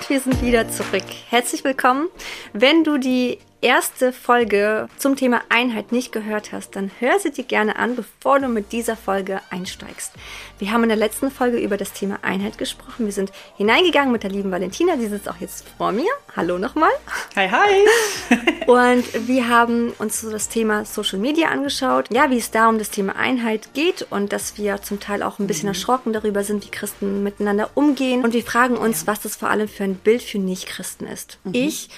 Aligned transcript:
Und 0.00 0.08
wir 0.08 0.20
sind 0.20 0.42
wieder 0.42 0.66
zurück. 0.70 1.04
Herzlich 1.28 1.62
willkommen. 1.62 2.08
Wenn 2.54 2.84
du 2.84 2.96
die 2.96 3.36
erste 3.62 4.12
Folge 4.12 4.88
zum 4.96 5.16
Thema 5.16 5.42
Einheit 5.48 5.92
nicht 5.92 6.12
gehört 6.12 6.52
hast, 6.52 6.76
dann 6.76 6.90
hör 6.98 7.18
sie 7.18 7.30
dir 7.30 7.44
gerne 7.44 7.76
an, 7.76 7.94
bevor 7.96 8.38
du 8.38 8.48
mit 8.48 8.72
dieser 8.72 8.96
Folge 8.96 9.40
einsteigst. 9.50 10.12
Wir 10.58 10.72
haben 10.72 10.82
in 10.82 10.88
der 10.88 10.98
letzten 10.98 11.30
Folge 11.30 11.58
über 11.58 11.76
das 11.76 11.92
Thema 11.92 12.18
Einheit 12.22 12.58
gesprochen. 12.58 13.04
Wir 13.04 13.12
sind 13.12 13.32
hineingegangen 13.56 14.12
mit 14.12 14.22
der 14.22 14.30
lieben 14.30 14.50
Valentina, 14.50 14.96
die 14.96 15.06
sitzt 15.06 15.28
auch 15.28 15.40
jetzt 15.40 15.66
vor 15.76 15.92
mir. 15.92 16.10
Hallo 16.34 16.58
nochmal. 16.58 16.90
Hi, 17.36 17.48
hi. 17.48 18.66
und 18.66 19.28
wir 19.28 19.48
haben 19.48 19.92
uns 19.98 20.20
so 20.20 20.30
das 20.30 20.48
Thema 20.48 20.84
Social 20.84 21.18
Media 21.18 21.48
angeschaut. 21.48 22.06
Ja, 22.12 22.30
wie 22.30 22.38
es 22.38 22.50
da 22.50 22.68
um 22.68 22.78
das 22.78 22.90
Thema 22.90 23.16
Einheit 23.16 23.74
geht 23.74 24.06
und 24.10 24.32
dass 24.32 24.56
wir 24.56 24.82
zum 24.82 25.00
Teil 25.00 25.22
auch 25.22 25.38
ein 25.38 25.46
bisschen 25.46 25.68
mhm. 25.68 25.74
erschrocken 25.74 26.12
darüber 26.12 26.44
sind, 26.44 26.64
wie 26.64 26.70
Christen 26.70 27.22
miteinander 27.22 27.70
umgehen. 27.74 28.24
Und 28.24 28.32
wir 28.32 28.42
fragen 28.42 28.76
uns, 28.76 29.06
was 29.06 29.20
das 29.20 29.36
vor 29.36 29.50
allem 29.50 29.68
für 29.68 29.84
ein 29.84 29.96
Bild 29.96 30.22
für 30.22 30.38
Nicht-Christen 30.38 31.06
ist. 31.06 31.38
Mhm. 31.44 31.54
Ich 31.54 31.90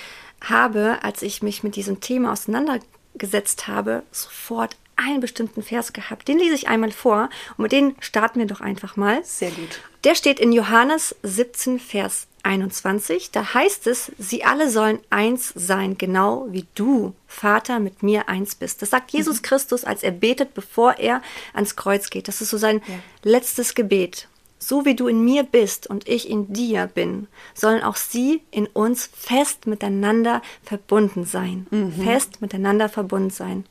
habe, 0.42 0.98
als 1.02 1.22
ich 1.22 1.42
mich 1.42 1.62
mit 1.62 1.76
diesem 1.76 2.00
Thema 2.00 2.32
auseinandergesetzt 2.32 3.68
habe, 3.68 4.02
sofort 4.10 4.76
einen 4.96 5.20
bestimmten 5.20 5.62
Vers 5.62 5.92
gehabt. 5.92 6.28
Den 6.28 6.38
lese 6.38 6.54
ich 6.54 6.68
einmal 6.68 6.92
vor 6.92 7.28
und 7.56 7.62
mit 7.62 7.72
dem 7.72 7.96
starten 8.00 8.38
wir 8.38 8.46
doch 8.46 8.60
einfach 8.60 8.96
mal. 8.96 9.24
Sehr 9.24 9.50
gut. 9.50 9.80
Der 10.04 10.14
steht 10.14 10.40
in 10.40 10.52
Johannes 10.52 11.14
17, 11.22 11.78
Vers 11.78 12.26
21. 12.42 13.30
Da 13.30 13.54
heißt 13.54 13.86
es, 13.86 14.12
sie 14.18 14.44
alle 14.44 14.70
sollen 14.70 14.98
eins 15.10 15.52
sein, 15.54 15.96
genau 15.96 16.46
wie 16.50 16.66
du, 16.74 17.14
Vater, 17.26 17.78
mit 17.78 18.02
mir 18.02 18.28
eins 18.28 18.54
bist. 18.54 18.82
Das 18.82 18.90
sagt 18.90 19.12
Jesus 19.12 19.38
mhm. 19.38 19.42
Christus, 19.42 19.84
als 19.84 20.02
er 20.02 20.10
betet, 20.10 20.54
bevor 20.54 20.98
er 20.98 21.22
ans 21.52 21.76
Kreuz 21.76 22.10
geht. 22.10 22.28
Das 22.28 22.40
ist 22.40 22.50
so 22.50 22.58
sein 22.58 22.82
ja. 22.86 22.94
letztes 23.22 23.74
Gebet. 23.74 24.28
So 24.62 24.84
wie 24.84 24.94
du 24.94 25.08
in 25.08 25.24
mir 25.24 25.42
bist 25.42 25.88
und 25.88 26.08
ich 26.08 26.30
in 26.30 26.52
dir 26.52 26.86
bin, 26.86 27.26
sollen 27.52 27.82
auch 27.82 27.96
sie 27.96 28.42
in 28.52 28.66
uns 28.68 29.10
fest 29.12 29.66
miteinander 29.66 30.40
verbunden 30.62 31.24
sein. 31.24 31.66
Mhm. 31.70 32.04
Fest 32.04 32.40
miteinander 32.40 32.88
verbunden 32.88 33.30
sein. 33.30 33.64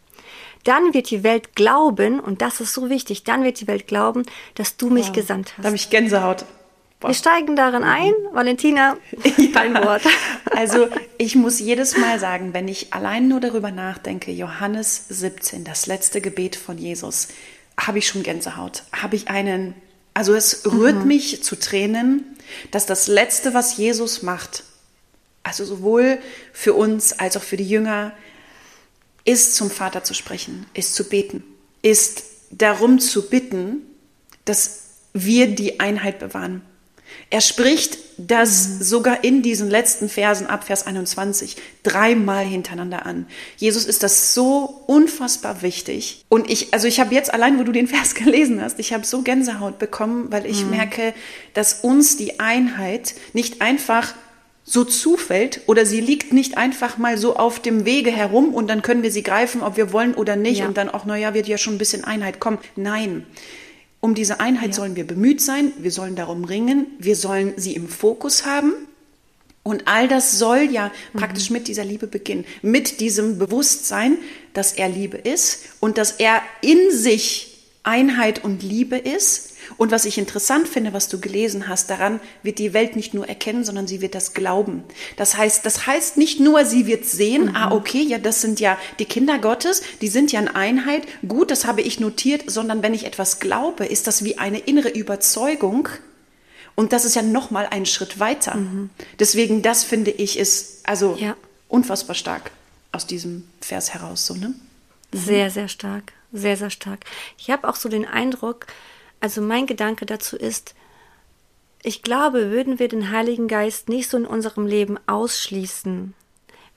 Dann 0.66 0.94
wird 0.94 1.09
die 1.09 1.23
Welt 1.23 1.56
glauben, 1.56 2.20
und 2.20 2.42
das 2.42 2.59
ist 2.59 2.73
so 2.73 2.89
wichtig, 2.89 3.23
dann 3.23 3.45
wird 3.45 3.61
die 3.61 3.67
Welt 3.67 3.88
glauben, 3.88 4.23
dass 4.56 4.75
du 4.75 4.89
mich 4.89 5.08
ja. 5.08 5.14
gesandt 5.14 5.53
hast. 5.53 5.64
Da 5.64 5.67
habe 5.67 5.78
ich 5.78 5.89
Gänsehaut. 5.89 6.44
Boah. 7.00 7.08
Wir 7.08 7.16
steigen 7.16 7.55
darin 7.55 7.83
ein. 7.83 8.09
Mhm. 8.09 8.36
Valentina, 8.36 8.98
dein 9.53 9.73
ja. 9.73 9.86
Wort. 9.86 10.02
Also 10.53 10.89
ich 11.17 11.38
muss 11.38 11.61
jedes 11.61 11.95
Mal 11.95 12.20
sagen, 12.20 12.53
wenn 12.53 12.67
ich 12.67 12.94
allein 12.94 13.30
nur 13.30 13.39
darüber 13.39 13.72
nachdenke, 13.72 14.31
Johannes 14.31 15.05
17, 15.08 15.64
das 15.64 15.88
letzte 15.88 16.20
Gebet 16.20 16.58
von 16.58 16.78
Jesus, 16.78 17.30
habe 17.80 18.00
ich 18.00 18.08
schon 18.08 18.22
Gänsehaut. 18.22 18.83
Habe 18.92 19.16
ich 19.16 19.30
einen 19.30 19.73
also 20.14 20.34
es 20.34 20.66
rührt 20.66 21.00
mhm. 21.00 21.08
mich 21.08 21.44
zu 21.44 21.58
Tränen, 21.58 22.26
dass 22.72 22.86
das 22.86 23.08
Letzte, 23.08 23.54
was 23.54 23.78
Jesus 23.78 24.23
macht, 24.23 24.64
also 25.44 25.66
sowohl 25.66 26.20
für 26.54 26.73
uns 26.73 27.14
als 27.14 27.38
auch 27.38 27.44
für 27.44 27.58
die 27.58 27.67
Jünger, 27.67 28.14
ist 29.23 29.56
zum 29.56 29.70
Vater 29.70 30.04
zu 30.04 30.14
sprechen, 30.14 30.66
ist 30.73 30.95
zu 30.95 31.08
beten, 31.08 31.44
ist 31.82 32.23
darum 32.50 33.00
zu 33.00 33.30
bitten, 33.30 33.84
dass 34.45 34.82
wir 35.14 35.48
die 35.56 35.80
Einheit 35.80 36.20
bewahren. 36.20 36.62
Er 37.30 37.42
spricht 37.42 37.98
das 38.17 38.80
sogar 38.80 39.23
in 39.23 39.42
diesen 39.42 39.70
letzten 39.70 40.09
Versen 40.09 40.48
ab 40.48 40.66
Vers 40.66 40.86
21 40.86 41.56
dreimal 41.84 42.45
hintereinander 42.45 43.06
an. 43.06 43.26
Jesus 43.58 43.86
ist 43.86 44.04
das 44.04 44.34
so 44.34 44.84
unfassbar 44.88 45.62
wichtig. 45.62 46.26
Und 46.30 46.50
ich, 46.50 46.73
also 46.73 46.88
ich 46.88 47.00
habe 47.00 47.16
jetzt 47.16 47.34
allein, 47.34 47.58
wo 47.58 47.64
du 47.64 47.72
den 47.72 47.88
Vers 47.89 48.16
gelesen 48.16 48.62
hast, 48.62 48.80
ich 48.80 48.94
habe 48.94 49.06
so 49.06 49.22
Gänsehaut 49.22 49.80
bekommen, 49.80 50.28
weil 50.32 50.45
ich 50.45 50.64
mhm. 50.64 50.72
merke, 50.72 51.14
dass 51.54 51.82
uns 51.82 52.17
die 52.17 52.39
Einheit 52.39 53.16
nicht 53.34 53.62
einfach 53.62 54.14
so 54.64 54.83
zufällt 54.83 55.61
oder 55.66 55.86
sie 55.86 56.02
liegt 56.02 56.33
nicht 56.33 56.58
einfach 56.58 56.98
mal 56.98 57.17
so 57.17 57.36
auf 57.36 57.60
dem 57.60 57.86
Wege 57.86 58.11
herum 58.11 58.54
und 58.54 58.67
dann 58.67 58.82
können 58.82 59.04
wir 59.04 59.11
sie 59.11 59.23
greifen, 59.23 59.64
ob 59.64 59.76
wir 59.76 59.92
wollen 59.92 60.14
oder 60.14 60.36
nicht 60.36 60.60
ja. 60.60 60.67
und 60.67 60.78
dann 60.78 60.89
auch, 60.89 61.05
naja, 61.05 61.33
wird 61.33 61.48
ja 61.48 61.58
schon 61.58 61.76
ein 61.76 61.80
bisschen 61.80 62.04
Einheit 62.04 62.39
kommen. 62.39 62.60
Nein, 62.76 63.26
um 64.02 64.16
diese 64.16 64.39
Einheit 64.39 64.70
ja. 64.70 64.73
sollen 64.73 64.95
wir 64.95 65.08
bemüht 65.08 65.42
sein, 65.42 65.72
wir 65.78 65.92
sollen 65.92 66.16
darum 66.16 66.44
ringen, 66.44 66.88
wir 67.00 67.16
sollen 67.16 67.54
sie 67.56 67.76
im 67.76 67.88
Fokus 67.88 68.45
haben. 68.45 68.73
Und 69.64 69.88
all 69.88 70.08
das 70.08 70.39
soll 70.39 70.70
ja 70.72 70.92
mhm. 71.14 71.20
praktisch 71.20 71.52
mit 71.52 71.67
dieser 71.67 71.86
Liebe 71.86 72.08
beginnen, 72.08 72.45
mit 72.64 73.00
diesem 73.00 73.38
Bewusstsein, 73.38 74.17
dass 74.54 74.73
er 74.73 74.90
Liebe 74.90 75.17
ist 75.17 75.66
und 75.80 76.00
dass 76.00 76.14
er 76.14 76.42
in 76.61 76.92
sich 76.92 77.60
Einheit 77.84 78.44
und 78.44 78.64
Liebe 78.64 78.98
ist 78.98 79.51
und 79.77 79.92
was 79.92 80.05
ich 80.05 80.17
interessant 80.17 80.67
finde, 80.67 80.93
was 80.93 81.08
du 81.08 81.20
gelesen 81.20 81.67
hast, 81.67 81.89
daran 81.89 82.20
wird 82.43 82.59
die 82.59 82.73
Welt 82.73 82.95
nicht 82.95 83.14
nur 83.14 83.27
erkennen, 83.27 83.64
sondern 83.64 83.87
sie 83.87 84.02
wird 84.02 84.15
das 84.15 84.33
glauben. 84.33 84.83
Das 85.17 85.37
heißt, 85.37 85.65
das 85.65 85.87
heißt 85.87 86.17
nicht 86.17 86.39
nur, 86.39 86.65
sie 86.65 86.87
wird 86.87 87.05
sehen, 87.05 87.45
mhm. 87.45 87.55
ah, 87.55 87.71
okay, 87.71 88.02
ja, 88.02 88.17
das 88.17 88.42
sind 88.42 88.60
ja 88.60 88.77
die 88.99 89.05
Kinder 89.05 89.39
Gottes, 89.39 89.81
die 90.02 90.08
sind 90.08 90.31
ja 90.31 90.39
in 90.39 90.48
Einheit, 90.48 91.04
gut, 91.27 91.52
das 91.52 91.65
habe 91.65 91.81
ich 91.81 91.99
notiert, 91.99 92.49
sondern 92.49 92.83
wenn 92.83 92.93
ich 92.93 93.05
etwas 93.05 93.39
glaube, 93.39 93.86
ist 93.86 94.08
das 94.08 94.23
wie 94.23 94.37
eine 94.37 94.60
innere 94.60 94.89
Überzeugung, 94.89 95.89
und 96.76 96.93
das 96.93 97.05
ist 97.05 97.15
ja 97.15 97.21
noch 97.21 97.52
mal 97.52 97.67
ein 97.70 97.86
Schritt 97.86 98.20
weiter. 98.20 98.55
Mhm. 98.55 98.89
Deswegen, 99.20 99.61
das 99.61 99.83
finde 99.83 100.11
ich 100.11 100.39
ist 100.39 100.87
also 100.87 101.15
ja. 101.20 101.36
unfassbar 101.67 102.15
stark 102.15 102.52
aus 102.92 103.05
diesem 103.08 103.48
Vers 103.60 103.93
heraus, 103.93 104.26
so 104.26 104.33
ne? 104.33 104.54
Mhm. 105.14 105.17
Sehr, 105.17 105.52
sehr 105.52 105.67
stark, 105.67 106.14
sehr, 106.31 106.58
sehr 106.58 106.70
stark. 106.70 107.05
Ich 107.37 107.49
habe 107.49 107.67
auch 107.67 107.76
so 107.76 107.89
den 107.89 108.05
Eindruck, 108.05 108.67
also 109.21 109.42
mein 109.42 109.67
Gedanke 109.67 110.05
dazu 110.05 110.36
ist, 110.36 110.76
ich 111.83 112.04
glaube, 112.04 112.52
würden 112.52 112.80
wir 112.80 112.87
den 112.87 113.11
Heiligen 113.11 113.48
Geist 113.48 113.89
nicht 113.89 114.09
so 114.09 114.17
in 114.17 114.26
unserem 114.26 114.67
Leben 114.67 114.99
ausschließen, 115.08 116.14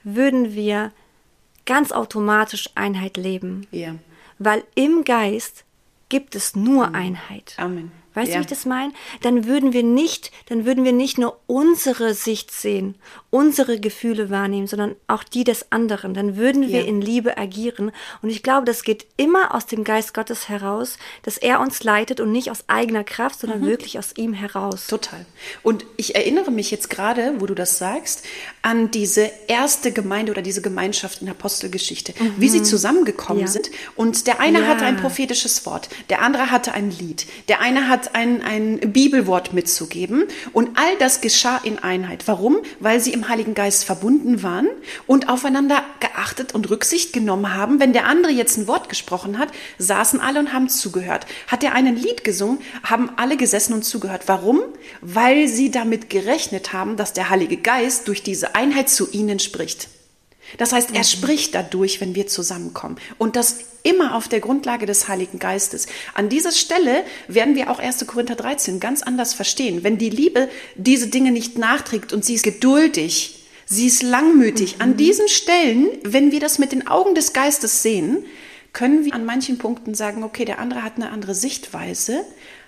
würden 0.03 0.53
wir 0.53 0.91
ganz 1.65 1.91
automatisch 1.91 2.69
Einheit 2.75 3.17
leben. 3.17 3.67
Ja. 3.71 3.95
Weil 4.39 4.63
im 4.75 5.03
Geist 5.03 5.65
gibt 6.09 6.35
es 6.35 6.55
nur 6.55 6.93
Einheit. 6.93 7.55
Amen. 7.57 7.91
Weißt 8.15 8.29
ja. 8.29 8.35
du, 8.35 8.39
wie 8.39 8.45
ich 8.45 8.49
das 8.49 8.65
meine? 8.65 8.93
Dann 9.21 9.45
würden 9.45 9.73
wir 9.73 9.83
nicht, 9.83 10.31
dann 10.47 10.65
würden 10.65 10.83
wir 10.83 10.93
nicht 10.93 11.17
nur 11.17 11.39
unsere 11.47 12.13
Sicht 12.13 12.51
sehen, 12.51 12.95
unsere 13.29 13.79
Gefühle 13.79 14.29
wahrnehmen, 14.29 14.67
sondern 14.67 14.95
auch 15.07 15.23
die 15.23 15.43
des 15.43 15.71
anderen. 15.71 16.13
Dann 16.13 16.37
würden 16.37 16.69
wir 16.69 16.81
ja. 16.81 16.87
in 16.87 17.01
Liebe 17.01 17.37
agieren. 17.37 17.91
Und 18.21 18.29
ich 18.29 18.41
glaube, 18.41 18.65
das 18.65 18.83
geht 18.83 19.05
immer 19.17 19.53
aus 19.53 19.65
dem 19.65 19.83
Geist 19.83 20.13
Gottes 20.13 20.49
heraus, 20.49 20.97
dass 21.23 21.37
er 21.37 21.59
uns 21.59 21.83
leitet 21.83 22.19
und 22.21 22.31
nicht 22.31 22.49
aus 22.49 22.63
eigener 22.67 23.03
Kraft, 23.03 23.39
sondern 23.39 23.61
mhm. 23.61 23.67
wirklich 23.67 23.99
aus 23.99 24.15
ihm 24.15 24.33
heraus. 24.33 24.87
Total. 24.87 25.25
Und 25.61 25.85
ich 25.97 26.15
erinnere 26.15 26.51
mich 26.51 26.71
jetzt 26.71 26.89
gerade, 26.89 27.35
wo 27.39 27.45
du 27.45 27.53
das 27.53 27.77
sagst, 27.77 28.25
an 28.65 28.89
diese 28.89 29.29
erste 29.47 29.91
Gemeinde 29.91 30.31
oder 30.31 30.41
diese 30.41 30.63
Gemeinschaft 30.63 31.21
in 31.21 31.27
der 31.27 31.35
Apostelgeschichte, 31.35 32.15
mhm. 32.19 32.33
wie 32.37 32.49
sie 32.49 32.63
zusammengekommen 32.63 33.43
ja. 33.43 33.47
sind. 33.47 33.69
Und 33.95 34.25
der 34.25 34.39
eine 34.39 34.67
hatte 34.67 34.85
ein 34.85 34.97
prophetisches 34.97 35.67
Wort, 35.67 35.87
der 36.09 36.23
andere 36.23 36.49
hatte 36.49 36.73
ein 36.73 36.89
Lied, 36.89 37.27
der 37.47 37.61
eine 37.61 37.87
hat 37.87 38.15
ein, 38.15 38.41
ein 38.41 38.79
Bibelwort 38.91 39.53
mitzugeben. 39.53 40.23
Und 40.51 40.79
all 40.79 40.97
das 40.97 41.21
geschah 41.21 41.57
in 41.63 41.77
Einheit. 41.77 42.23
Warum? 42.27 42.57
Weil 42.79 42.99
sie 42.99 43.13
im 43.13 43.29
Heiligen 43.29 43.53
Geist 43.53 43.83
verbunden 43.83 44.41
waren 44.41 44.67
und 45.05 45.29
aufeinander 45.29 45.83
geachtet 45.99 46.55
und 46.55 46.67
Rücksicht 46.71 47.13
genommen 47.13 47.53
haben. 47.53 47.79
Wenn 47.79 47.93
der 47.93 48.07
andere 48.07 48.31
jetzt 48.31 48.57
ein 48.57 48.65
Wort 48.65 48.89
gesprochen 48.89 49.37
hat, 49.37 49.49
saßen 49.77 50.19
alle 50.19 50.39
und 50.39 50.53
haben 50.53 50.69
zugehört. 50.69 51.27
Hat 51.45 51.63
er 51.63 51.73
ein 51.73 51.95
Lied 51.95 52.23
gesungen, 52.23 52.57
haben 52.81 53.11
alle 53.15 53.37
gesessen 53.37 53.73
und 53.73 53.85
zugehört. 53.85 54.23
Warum? 54.25 54.61
Weil 55.01 55.47
sie 55.47 55.69
damit 55.69 56.09
gerechnet 56.09 56.73
haben, 56.73 56.97
dass 56.97 57.13
der 57.13 57.29
Heilige 57.29 57.57
Geist 57.57 58.07
durch 58.07 58.23
diese 58.23 58.54
Einheit 58.55 58.89
zu 58.89 59.09
ihnen 59.11 59.39
spricht. 59.39 59.89
Das 60.57 60.73
heißt, 60.73 60.91
er 60.91 60.99
mhm. 60.99 61.05
spricht 61.05 61.55
dadurch, 61.55 62.01
wenn 62.01 62.15
wir 62.15 62.27
zusammenkommen. 62.27 62.97
Und 63.17 63.35
das 63.35 63.57
immer 63.83 64.15
auf 64.15 64.27
der 64.27 64.39
Grundlage 64.39 64.85
des 64.85 65.07
Heiligen 65.07 65.39
Geistes. 65.39 65.87
An 66.13 66.29
dieser 66.29 66.51
Stelle 66.51 67.03
werden 67.27 67.55
wir 67.55 67.69
auch 67.69 67.79
1. 67.79 68.05
Korinther 68.07 68.35
13 68.35 68.79
ganz 68.79 69.03
anders 69.03 69.33
verstehen. 69.33 69.83
Wenn 69.83 69.97
die 69.97 70.09
Liebe 70.09 70.49
diese 70.75 71.07
Dinge 71.07 71.31
nicht 71.31 71.57
nachträgt 71.57 72.11
und 72.11 72.25
sie 72.25 72.33
ist 72.33 72.43
geduldig, 72.43 73.45
sie 73.65 73.87
ist 73.87 74.01
langmütig, 74.01 74.75
mhm. 74.75 74.81
an 74.81 74.97
diesen 74.97 75.27
Stellen, 75.27 75.87
wenn 76.03 76.31
wir 76.31 76.39
das 76.39 76.57
mit 76.57 76.71
den 76.71 76.87
Augen 76.87 77.15
des 77.15 77.33
Geistes 77.33 77.83
sehen, 77.83 78.25
können 78.73 79.05
wir 79.05 79.13
an 79.13 79.23
manchen 79.23 79.57
Punkten 79.57 79.93
sagen, 79.93 80.23
okay, 80.23 80.45
der 80.45 80.59
andere 80.59 80.83
hat 80.83 80.95
eine 80.95 81.09
andere 81.09 81.35
Sichtweise. 81.35 82.25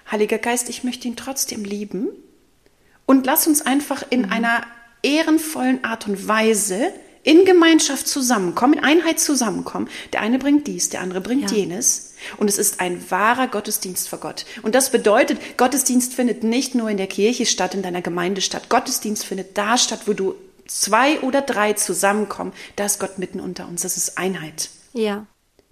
Heiliger 0.10 0.38
Geist, 0.38 0.69
ich 0.69 0.83
möchte 0.83 1.07
ihn 1.07 1.16
trotzdem 1.16 1.66
lieben. 1.66 2.10
Und 3.06 3.25
lass 3.25 3.48
uns 3.48 3.62
einfach 3.62 4.04
in 4.10 4.22
mhm. 4.22 4.31
einer 4.31 4.68
ehrenvollen 5.07 5.83
Art 5.83 6.07
und 6.07 6.27
Weise 6.27 6.92
in 7.24 7.45
Gemeinschaft 7.45 8.07
zusammenkommen, 8.07 8.75
in 8.75 8.83
Einheit 8.83 9.19
zusammenkommen. 9.19 9.89
Der 10.13 10.21
eine 10.21 10.39
bringt 10.39 10.68
dies, 10.68 10.89
der 10.89 11.01
andere 11.01 11.21
bringt 11.21 11.51
ja. 11.51 11.57
jenes. 11.57 12.13
Und 12.38 12.50
es 12.50 12.57
ist 12.57 12.80
ein 12.80 13.04
wahrer 13.09 13.48
Gottesdienst 13.48 14.07
vor 14.09 14.19
Gott. 14.19 14.45
Und 14.62 14.75
das 14.75 14.92
bedeutet, 14.92 15.57
Gottesdienst 15.57 16.13
findet 16.13 16.44
nicht 16.44 16.74
nur 16.74 16.89
in 16.89 16.98
der 16.98 17.07
Kirche 17.07 17.45
statt, 17.45 17.74
in 17.74 17.81
deiner 17.81 18.01
Gemeinde 18.01 18.42
statt. 18.42 18.69
Gottesdienst 18.69 19.25
findet 19.25 19.57
da 19.57 19.77
statt, 19.77 20.01
wo 20.06 20.13
du 20.13 20.36
zwei 20.68 21.19
oder 21.19 21.42
drei 21.42 21.74
zusammenkommen. 21.74 22.54
Da 22.75 22.86
ist 22.86 23.00
Gott 23.00 23.18
mitten 23.18 23.39
unter 23.39 23.68
uns. 23.68 23.81
Das 23.81 23.98
ist 23.98 24.18
Einheit. 24.18 24.69
Ja. 24.94 25.25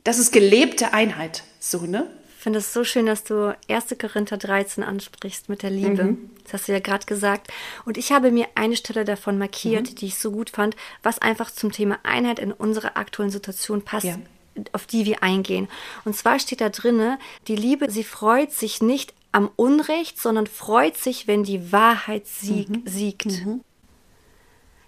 Das 0.03 0.19
ist 0.19 0.31
gelebte 0.31 0.93
Einheit. 0.93 1.43
So, 1.59 1.79
ne? 1.85 2.07
Finde 2.45 2.59
es 2.59 2.73
so 2.73 2.83
schön, 2.83 3.07
dass 3.07 3.23
du 3.23 3.57
1. 3.69 3.95
Korinther 3.99 4.37
13 4.37 4.83
ansprichst 4.83 5.49
mit 5.49 5.63
der 5.63 5.71
Liebe. 5.71 6.03
Mhm. 6.03 6.29
Das 6.43 6.53
hast 6.53 6.67
du 6.67 6.73
ja 6.73 6.79
gerade 6.79 7.07
gesagt. 7.07 7.51
Und 7.85 7.97
ich 7.97 8.11
habe 8.11 8.29
mir 8.29 8.47
eine 8.53 8.75
Stelle 8.75 9.03
davon 9.03 9.39
markiert, 9.39 9.89
mhm. 9.89 9.95
die 9.95 10.05
ich 10.05 10.19
so 10.19 10.29
gut 10.29 10.51
fand, 10.51 10.75
was 11.01 11.17
einfach 11.17 11.49
zum 11.49 11.71
Thema 11.71 11.97
Einheit 12.03 12.37
in 12.37 12.51
unserer 12.51 12.97
aktuellen 12.97 13.31
Situation 13.31 13.81
passt. 13.81 14.05
Ja. 14.05 14.19
auf 14.73 14.85
die 14.85 15.07
wir 15.07 15.23
eingehen. 15.23 15.67
Und 16.05 16.15
zwar 16.15 16.37
steht 16.37 16.61
da 16.61 16.69
drinne, 16.69 17.17
die 17.47 17.55
Liebe, 17.55 17.89
sie 17.89 18.03
freut 18.03 18.51
sich 18.51 18.79
nicht 18.79 19.15
am 19.31 19.49
Unrecht, 19.55 20.21
sondern 20.21 20.45
freut 20.45 20.97
sich, 20.97 21.25
wenn 21.25 21.43
die 21.43 21.71
Wahrheit 21.71 22.27
sieg, 22.27 22.69
mhm. 22.69 22.83
siegt. 22.85 23.25
Mhm. 23.25 23.61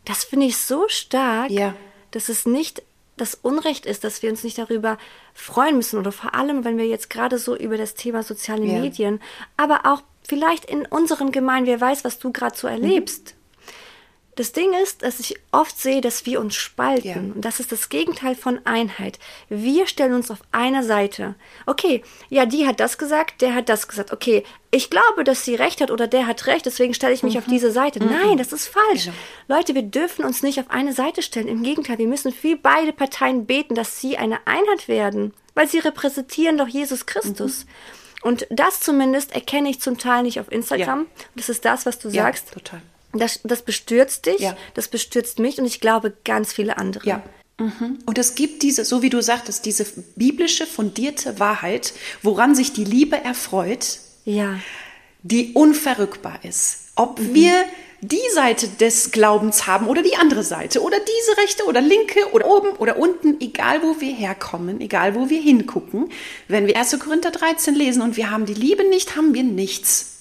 Das 0.06 0.26
finde 0.26 0.46
ich 0.46 0.58
so 0.58 0.88
stark, 0.90 1.50
ja. 1.50 1.74
dass 2.12 2.30
es 2.30 2.46
nicht 2.46 2.84
das 3.18 3.36
Unrecht 3.36 3.86
ist, 3.86 4.04
dass 4.04 4.22
wir 4.22 4.30
uns 4.30 4.44
nicht 4.44 4.58
darüber 4.58 4.98
freuen 5.34 5.78
müssen 5.78 6.00
oder 6.00 6.12
vor 6.12 6.36
allem, 6.36 6.64
wenn 6.64 6.78
wir 6.78 6.88
jetzt 6.88 7.10
gerade 7.10 7.38
so 7.38 7.56
über 7.56 7.78
das 7.78 7.96
Thema 7.96 8.24
soziale 8.24 8.66
ja. 8.66 8.80
Medien, 8.80 9.20
aber 9.58 9.82
auch 9.86 10.04
vielleicht 10.24 10.66
in 10.66 10.86
unseren 10.86 11.32
Gemeinden, 11.32 11.68
wer 11.68 11.82
weiß, 11.82 12.04
was 12.06 12.20
du 12.20 12.32
gerade 12.32 12.58
so 12.58 12.68
erlebst. 12.68 13.34
Mhm. 13.34 13.37
Das 14.38 14.52
Ding 14.52 14.72
ist, 14.84 15.02
dass 15.02 15.20
ich 15.20 15.36
oft 15.52 15.80
sehe, 15.80 16.00
dass 16.00 16.28
wir 16.28 16.40
uns 16.40 16.56
spalten. 16.56 17.08
Ja. 17.08 17.16
Und 17.16 17.42
das 17.42 17.60
ist 17.60 17.72
das 17.72 17.90
Gegenteil 17.90 18.36
von 18.36 18.60
Einheit. 18.66 19.18
Wir 19.50 19.88
stellen 19.88 20.14
uns 20.14 20.30
auf 20.30 20.38
einer 20.52 20.84
Seite. 20.84 21.34
Okay, 21.66 22.04
ja, 22.30 22.46
die 22.46 22.68
hat 22.68 22.80
das 22.80 23.00
gesagt, 23.00 23.42
der 23.42 23.56
hat 23.56 23.68
das 23.68 23.88
gesagt. 23.88 24.14
Okay, 24.14 24.44
ich 24.70 24.92
glaube, 24.92 25.24
dass 25.24 25.44
sie 25.44 25.56
recht 25.56 25.82
hat 25.82 25.90
oder 25.90 26.06
der 26.06 26.28
hat 26.28 26.46
recht, 26.46 26.68
deswegen 26.68 26.94
stelle 26.94 27.16
ich 27.16 27.24
mich 27.24 27.34
mhm. 27.34 27.40
auf 27.40 27.46
diese 27.48 27.72
Seite. 27.72 28.00
Mhm. 28.00 28.12
Nein, 28.12 28.38
das 28.38 28.54
ist 28.54 28.68
falsch. 28.68 29.06
Genau. 29.06 29.18
Leute, 29.48 29.74
wir 29.74 29.82
dürfen 29.82 30.24
uns 30.24 30.44
nicht 30.44 30.60
auf 30.60 30.70
eine 30.70 30.94
Seite 30.94 31.24
stellen. 31.24 31.48
Im 31.48 31.64
Gegenteil, 31.64 31.98
wir 31.98 32.08
müssen 32.08 32.32
für 32.32 32.58
beide 32.58 32.94
Parteien 32.94 33.48
beten, 33.48 33.74
dass 33.74 34.00
sie 34.00 34.20
eine 34.20 34.38
Einheit 34.46 34.88
werden, 34.88 35.34
weil 35.56 35.68
sie 35.68 35.80
repräsentieren 35.80 36.60
doch 36.60 36.68
Jesus 36.68 37.08
Christus. 37.08 37.66
Mhm. 37.66 37.70
Und 38.22 38.48
das 38.52 38.82
zumindest 38.82 39.34
erkenne 39.34 39.70
ich 39.70 39.82
zum 39.82 39.98
Teil 39.98 40.22
nicht 40.22 40.40
auf 40.40 40.52
Instagram. 40.52 41.00
Ja. 41.00 41.26
Das 41.36 41.50
ist 41.50 41.66
das, 41.66 41.88
was 41.88 41.98
du 41.98 42.10
ja, 42.10 42.24
sagst. 42.24 42.52
Total. 42.52 42.82
Das, 43.18 43.40
das 43.44 43.62
bestürzt 43.62 44.26
dich, 44.26 44.40
ja. 44.40 44.58
das 44.74 44.88
bestürzt 44.88 45.40
mich 45.40 45.60
und 45.60 45.66
ich 45.66 45.80
glaube 45.80 46.14
ganz 46.24 46.54
viele 46.54 46.78
andere. 46.78 47.08
Ja. 47.08 47.24
Mhm. 47.60 48.00
Und 48.06 48.18
es 48.18 48.36
gibt 48.36 48.62
diese, 48.64 48.86
so 48.86 49.02
wie 49.02 49.10
du 49.10 49.22
sagtest, 49.22 49.66
diese 49.66 49.86
biblische 50.16 50.68
fundierte 50.68 51.40
Wahrheit, 51.40 51.94
woran 52.22 52.54
sich 52.56 52.74
die 52.74 52.84
Liebe 52.84 53.18
erfreut, 53.18 54.00
ja. 54.26 54.60
die 55.24 55.54
unverrückbar 55.54 56.40
ist. 56.44 56.90
Ob 56.96 57.20
mhm. 57.20 57.34
wir 57.34 57.66
die 58.02 58.22
Seite 58.34 58.68
des 58.68 59.12
Glaubens 59.12 59.66
haben 59.66 59.88
oder 59.88 60.04
die 60.04 60.16
andere 60.18 60.44
Seite 60.44 60.84
oder 60.84 60.98
diese 61.00 61.42
rechte 61.42 61.66
oder 61.66 61.82
linke 61.82 62.32
oder 62.32 62.46
oben 62.46 62.70
oder 62.78 62.98
unten, 62.98 63.42
egal 63.42 63.82
wo 63.82 64.00
wir 64.00 64.14
herkommen, 64.14 64.82
egal 64.82 65.16
wo 65.16 65.30
wir 65.30 65.42
hingucken. 65.42 66.12
Wenn 66.48 66.68
wir 66.68 66.78
1. 66.78 67.00
Korinther 67.00 67.32
13 67.32 67.74
lesen 67.74 68.04
und 68.04 68.16
wir 68.16 68.30
haben 68.30 68.46
die 68.46 68.54
Liebe 68.54 68.88
nicht, 68.88 69.16
haben 69.16 69.34
wir 69.34 69.44
nichts. 69.44 70.18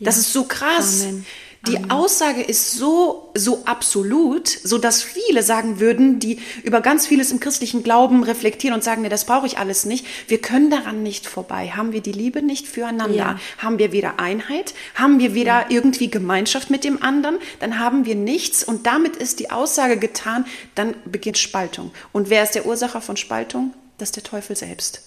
Ja. 0.00 0.06
Das 0.06 0.16
ist 0.16 0.32
so 0.32 0.44
krass. 0.44 1.02
Amen. 1.02 1.24
Die 1.68 1.76
Amen. 1.76 1.92
Aussage 1.92 2.42
ist 2.42 2.72
so, 2.72 3.30
so 3.34 3.64
absolut, 3.66 4.48
so 4.48 4.78
dass 4.78 5.02
viele 5.02 5.44
sagen 5.44 5.78
würden, 5.78 6.18
die 6.18 6.40
über 6.64 6.80
ganz 6.80 7.06
vieles 7.06 7.30
im 7.30 7.38
christlichen 7.38 7.84
Glauben 7.84 8.24
reflektieren 8.24 8.74
und 8.74 8.82
sagen, 8.82 9.02
nee, 9.02 9.08
das 9.08 9.26
brauche 9.26 9.46
ich 9.46 9.58
alles 9.58 9.84
nicht. 9.84 10.04
Wir 10.26 10.40
können 10.40 10.70
daran 10.70 11.04
nicht 11.04 11.24
vorbei. 11.26 11.70
Haben 11.70 11.92
wir 11.92 12.00
die 12.00 12.10
Liebe 12.10 12.42
nicht 12.42 12.66
füreinander? 12.66 13.16
Ja. 13.16 13.38
Haben 13.58 13.78
wir 13.78 13.92
weder 13.92 14.18
Einheit? 14.18 14.74
Haben 14.96 15.20
wir 15.20 15.34
weder 15.34 15.60
ja. 15.60 15.66
irgendwie 15.68 16.10
Gemeinschaft 16.10 16.68
mit 16.68 16.82
dem 16.82 17.00
anderen? 17.00 17.38
Dann 17.60 17.78
haben 17.78 18.06
wir 18.06 18.16
nichts 18.16 18.64
und 18.64 18.86
damit 18.86 19.14
ist 19.14 19.38
die 19.38 19.52
Aussage 19.52 19.98
getan, 19.98 20.44
dann 20.74 20.94
beginnt 21.04 21.38
Spaltung. 21.38 21.92
Und 22.10 22.28
wer 22.28 22.42
ist 22.42 22.56
der 22.56 22.66
Ursacher 22.66 23.00
von 23.00 23.16
Spaltung? 23.16 23.72
Das 23.98 24.08
ist 24.08 24.16
der 24.16 24.24
Teufel 24.24 24.56
selbst. 24.56 25.02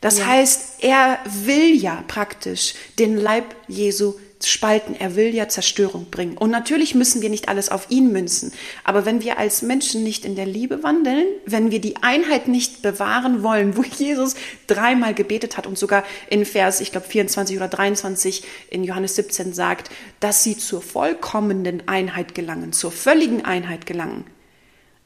Das 0.00 0.18
ja. 0.18 0.26
heißt, 0.26 0.84
er 0.84 1.18
will 1.24 1.74
ja 1.74 2.04
praktisch 2.06 2.74
den 2.98 3.16
Leib 3.16 3.56
Jesu 3.66 4.14
spalten, 4.42 4.94
er 4.94 5.16
will 5.16 5.34
ja 5.34 5.48
Zerstörung 5.48 6.06
bringen. 6.10 6.36
Und 6.36 6.50
natürlich 6.50 6.94
müssen 6.94 7.22
wir 7.22 7.28
nicht 7.28 7.48
alles 7.48 7.68
auf 7.68 7.86
ihn 7.90 8.12
münzen. 8.12 8.52
Aber 8.84 9.04
wenn 9.04 9.22
wir 9.22 9.38
als 9.38 9.62
Menschen 9.62 10.02
nicht 10.02 10.24
in 10.24 10.36
der 10.36 10.46
Liebe 10.46 10.82
wandeln, 10.82 11.24
wenn 11.46 11.70
wir 11.70 11.80
die 11.80 11.96
Einheit 12.02 12.48
nicht 12.48 12.82
bewahren 12.82 13.42
wollen, 13.42 13.76
wo 13.76 13.82
Jesus 13.82 14.34
dreimal 14.66 15.14
gebetet 15.14 15.56
hat 15.56 15.66
und 15.66 15.78
sogar 15.78 16.04
in 16.28 16.44
Vers, 16.44 16.80
ich 16.80 16.92
glaube 16.92 17.06
24 17.06 17.56
oder 17.56 17.68
23 17.68 18.42
in 18.70 18.84
Johannes 18.84 19.16
17 19.16 19.52
sagt, 19.52 19.90
dass 20.20 20.42
sie 20.42 20.56
zur 20.56 20.82
vollkommenen 20.82 21.88
Einheit 21.88 22.34
gelangen, 22.34 22.72
zur 22.72 22.92
völligen 22.92 23.44
Einheit 23.44 23.86
gelangen, 23.86 24.24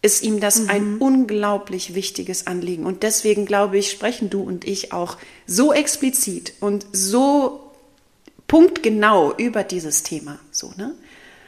ist 0.05 0.23
ihm 0.23 0.39
das 0.39 0.61
mhm. 0.61 0.71
ein 0.71 0.99
unglaublich 0.99 1.95
wichtiges 1.95 2.47
Anliegen. 2.47 2.85
Und 2.85 3.03
deswegen 3.03 3.47
glaube 3.47 3.79
ich, 3.79 3.91
sprechen 3.91 4.29
du 4.29 4.43
und 4.43 4.67
ich 4.67 4.93
auch 4.93 5.17
so 5.47 5.73
explizit 5.73 6.53
und 6.61 6.85
so 6.93 7.64
punktgenau 8.47 9.35
über 9.37 9.65
dieses 9.65 10.03
Thema. 10.03 10.39
So, 10.51 10.73
ne? 10.77 10.95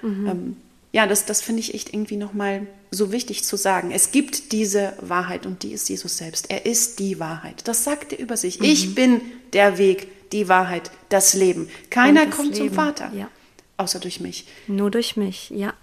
Mhm. 0.03 0.27
Ähm, 0.27 0.57
ja, 0.93 1.07
das, 1.07 1.27
das 1.27 1.43
finde 1.43 1.61
ich 1.61 1.75
echt 1.75 1.93
irgendwie 1.93 2.17
nochmal 2.17 2.67
so 2.91 3.13
wichtig 3.13 3.45
zu 3.45 3.57
sagen. 3.57 3.91
Es 3.91 4.13
gibt 4.13 4.53
diese 4.53 4.95
Wahrheit 5.01 5.45
und 5.45 5.63
die 5.63 5.73
ist 5.73 5.89
Jesus 5.89 6.17
selbst. 6.17 6.51
Er 6.51 6.65
ist 6.65 6.99
die 6.99 7.21
Wahrheit. 7.21 7.69
Das 7.69 7.85
sagt 7.85 8.13
er 8.13 8.19
über 8.19 8.37
sich. 8.37 8.61
Mhm. 8.61 8.65
Ich 8.65 8.95
bin 8.95 9.21
der 9.53 9.79
Weg, 9.79 10.31
die 10.33 10.49
Wahrheit, 10.49 10.91
das 11.09 11.35
Leben. 11.35 11.69
Keiner 11.91 12.27
das 12.27 12.37
kommt 12.37 12.55
Leben. 12.55 12.69
zum 12.69 12.75
Vater, 12.75 13.13
ja. 13.15 13.29
außer 13.77 13.99
durch 13.99 14.21
mich. 14.21 14.47
Nur 14.67 14.91
durch 14.91 15.17
mich, 15.17 15.51
ja. 15.51 15.75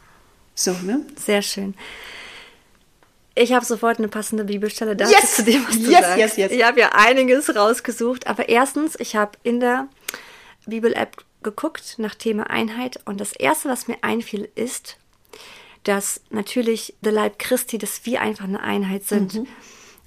So, 0.55 0.71
ne? 0.83 1.01
Sehr 1.15 1.41
schön. 1.41 1.75
Ich 3.35 3.51
habe 3.53 3.65
sofort 3.65 3.97
eine 3.97 4.09
passende 4.09 4.43
Bibelstelle 4.43 4.95
dazu 4.95 5.11
yes! 5.11 5.35
zu 5.37 5.43
dem, 5.43 5.65
was 5.67 5.75
du 5.75 5.89
yes, 5.89 6.01
sagst. 6.01 6.17
Yes, 6.17 6.37
yes. 6.37 6.51
Ich 6.51 6.63
habe 6.63 6.79
ja 6.79 6.89
einiges 6.93 7.55
rausgesucht, 7.55 8.27
aber 8.27 8.49
erstens, 8.49 8.95
ich 8.99 9.15
habe 9.15 9.31
in 9.43 9.59
der 9.59 9.87
Bibel-App 10.65 11.23
geguckt 11.43 11.95
nach 11.97 12.15
Thema 12.15 12.49
Einheit 12.49 12.99
und 13.05 13.19
das 13.19 13.33
erste, 13.33 13.69
was 13.69 13.87
mir 13.87 13.97
einfiel, 14.01 14.49
ist, 14.55 14.97
dass 15.83 16.21
natürlich 16.29 16.95
der 17.01 17.11
Leib 17.11 17.39
Christi, 17.39 17.77
dass 17.77 18.05
wir 18.05 18.21
einfach 18.21 18.45
eine 18.45 18.61
Einheit 18.61 19.03
sind, 19.03 19.35
mhm. 19.35 19.47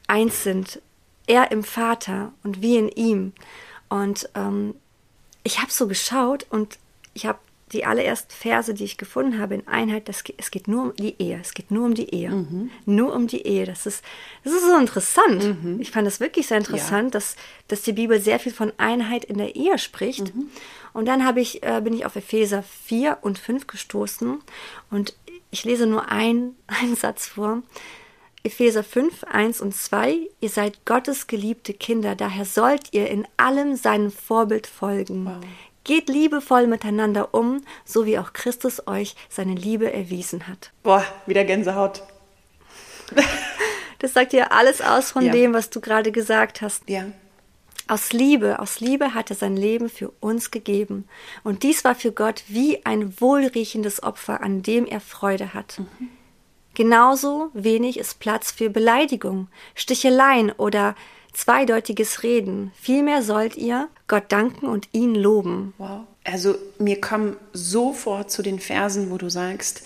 eins 0.06 0.42
sind. 0.42 0.80
Er 1.26 1.50
im 1.50 1.64
Vater 1.64 2.32
und 2.42 2.62
wir 2.62 2.78
in 2.78 2.88
ihm. 2.88 3.32
Und 3.88 4.28
ähm, 4.34 4.74
ich 5.42 5.60
habe 5.60 5.70
so 5.70 5.86
geschaut 5.86 6.46
und 6.50 6.78
ich 7.14 7.26
habe 7.26 7.38
die 7.72 7.84
allerersten 7.84 8.30
Verse, 8.30 8.72
die 8.72 8.84
ich 8.84 8.96
gefunden 8.96 9.40
habe 9.40 9.54
in 9.54 9.66
Einheit, 9.66 10.08
das, 10.08 10.22
es 10.36 10.52
geht 10.52 10.68
nur 10.68 10.82
um 10.82 10.94
die 10.94 11.16
Ehe. 11.20 11.40
Es 11.40 11.52
geht 11.52 11.72
nur 11.72 11.84
um 11.84 11.94
die 11.94 12.14
Ehe. 12.14 12.30
Mhm. 12.30 12.70
Nur 12.84 13.12
um 13.12 13.26
die 13.26 13.44
Ehe. 13.44 13.66
Das 13.66 13.86
ist, 13.86 14.04
das 14.44 14.52
ist 14.52 14.66
so 14.66 14.76
interessant. 14.76 15.62
Mhm. 15.62 15.80
Ich 15.80 15.90
fand 15.90 16.06
das 16.06 16.20
wirklich 16.20 16.46
sehr 16.46 16.58
interessant, 16.58 17.06
ja. 17.06 17.10
dass, 17.10 17.34
dass 17.66 17.82
die 17.82 17.92
Bibel 17.92 18.20
sehr 18.20 18.38
viel 18.38 18.52
von 18.52 18.72
Einheit 18.76 19.24
in 19.24 19.38
der 19.38 19.56
Ehe 19.56 19.78
spricht. 19.78 20.34
Mhm. 20.34 20.48
Und 20.92 21.06
dann 21.06 21.24
habe 21.24 21.40
ich, 21.40 21.64
äh, 21.64 21.80
bin 21.82 21.92
ich 21.92 22.06
auf 22.06 22.14
Epheser 22.14 22.62
4 22.62 23.18
und 23.22 23.38
5 23.38 23.66
gestoßen 23.66 24.38
und 24.90 25.16
ich 25.50 25.64
lese 25.64 25.86
nur 25.86 26.08
ein, 26.08 26.54
einen 26.68 26.94
Satz 26.94 27.26
vor. 27.26 27.62
Epheser 28.44 28.84
5, 28.84 29.24
1 29.24 29.60
und 29.60 29.74
2, 29.74 30.18
ihr 30.40 30.48
seid 30.48 30.84
Gottes 30.84 31.26
geliebte 31.26 31.74
Kinder, 31.74 32.14
daher 32.14 32.44
sollt 32.44 32.92
ihr 32.92 33.08
in 33.10 33.26
allem 33.36 33.74
seinem 33.74 34.12
Vorbild 34.12 34.68
folgen. 34.68 35.26
Wow. 35.26 35.40
Geht 35.86 36.08
liebevoll 36.08 36.66
miteinander 36.66 37.32
um, 37.32 37.62
so 37.84 38.06
wie 38.06 38.18
auch 38.18 38.32
Christus 38.32 38.88
euch 38.88 39.14
seine 39.28 39.54
Liebe 39.54 39.92
erwiesen 39.92 40.48
hat. 40.48 40.72
Boah, 40.82 41.04
wieder 41.26 41.44
Gänsehaut. 41.44 42.02
das 44.00 44.12
sagt 44.12 44.32
ja 44.32 44.48
alles 44.48 44.80
aus 44.80 45.12
von 45.12 45.26
ja. 45.26 45.30
dem, 45.30 45.54
was 45.54 45.70
du 45.70 45.80
gerade 45.80 46.10
gesagt 46.10 46.60
hast. 46.60 46.88
Ja. 46.88 47.04
Aus 47.86 48.12
Liebe, 48.12 48.58
aus 48.58 48.80
Liebe 48.80 49.14
hat 49.14 49.30
er 49.30 49.36
sein 49.36 49.56
Leben 49.56 49.88
für 49.88 50.10
uns 50.18 50.50
gegeben. 50.50 51.08
Und 51.44 51.62
dies 51.62 51.84
war 51.84 51.94
für 51.94 52.10
Gott 52.10 52.42
wie 52.48 52.84
ein 52.84 53.20
wohlriechendes 53.20 54.02
Opfer, 54.02 54.42
an 54.42 54.62
dem 54.62 54.86
er 54.86 54.98
Freude 54.98 55.54
hat. 55.54 55.78
Mhm. 55.78 56.08
Genauso 56.74 57.50
wenig 57.54 57.96
ist 57.96 58.18
Platz 58.18 58.50
für 58.50 58.70
Beleidigung, 58.70 59.46
Sticheleien 59.76 60.50
oder 60.50 60.96
zweideutiges 61.36 62.22
Reden. 62.22 62.72
Vielmehr 62.80 63.22
sollt 63.22 63.56
ihr 63.56 63.88
Gott 64.08 64.24
danken 64.28 64.66
und 64.66 64.88
ihn 64.92 65.14
loben. 65.14 65.74
Wow. 65.78 66.00
Also 66.24 66.56
mir 66.78 67.00
kommen 67.00 67.36
sofort 67.52 68.30
zu 68.30 68.42
den 68.42 68.58
Versen, 68.58 69.10
wo 69.10 69.18
du 69.18 69.28
sagst, 69.28 69.82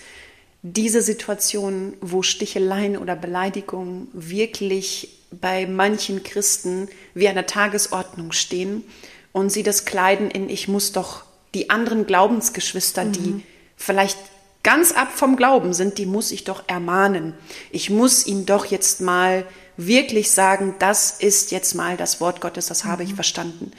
diese 0.63 1.01
Situation, 1.01 1.93
wo 2.01 2.21
Sticheleien 2.21 2.97
oder 2.97 3.15
Beleidigungen 3.15 4.07
wirklich 4.13 5.19
bei 5.31 5.65
manchen 5.65 6.23
Christen 6.23 6.87
wie 7.13 7.27
an 7.27 7.35
der 7.35 7.47
Tagesordnung 7.47 8.31
stehen 8.31 8.83
und 9.31 9.51
sie 9.51 9.63
das 9.63 9.85
kleiden 9.85 10.29
in 10.29 10.49
ich 10.49 10.67
muss 10.67 10.91
doch 10.91 11.23
die 11.53 11.69
anderen 11.69 12.05
Glaubensgeschwister, 12.05 13.05
mhm. 13.05 13.11
die 13.11 13.43
vielleicht 13.75 14.17
ganz 14.63 14.91
ab 14.91 15.09
vom 15.13 15.35
Glauben 15.35 15.73
sind, 15.73 15.97
die 15.97 16.05
muss 16.05 16.31
ich 16.31 16.43
doch 16.43 16.63
ermahnen. 16.67 17.33
Ich 17.71 17.89
muss 17.89 18.25
ihnen 18.27 18.45
doch 18.45 18.65
jetzt 18.65 19.01
mal 19.01 19.45
wirklich 19.87 20.31
sagen, 20.31 20.75
das 20.79 21.11
ist 21.19 21.51
jetzt 21.51 21.73
mal 21.75 21.97
das 21.97 22.21
Wort 22.21 22.41
Gottes, 22.41 22.67
das 22.67 22.83
habe 22.85 23.03
ich 23.03 23.11
mhm. 23.11 23.15
verstanden. 23.15 23.71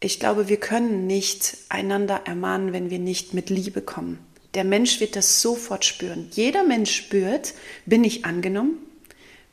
Ich 0.00 0.20
glaube, 0.20 0.48
wir 0.48 0.58
können 0.58 1.06
nicht 1.06 1.56
einander 1.68 2.22
ermahnen, 2.24 2.72
wenn 2.72 2.90
wir 2.90 2.98
nicht 2.98 3.34
mit 3.34 3.50
Liebe 3.50 3.82
kommen. 3.82 4.18
Der 4.54 4.64
Mensch 4.64 5.00
wird 5.00 5.16
das 5.16 5.42
sofort 5.42 5.84
spüren. 5.84 6.28
Jeder 6.32 6.62
Mensch 6.62 6.94
spürt, 6.94 7.54
bin 7.84 8.04
ich 8.04 8.24
angenommen? 8.24 8.78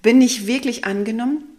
Bin 0.01 0.21
ich 0.21 0.45
wirklich 0.45 0.85
angenommen? 0.85 1.54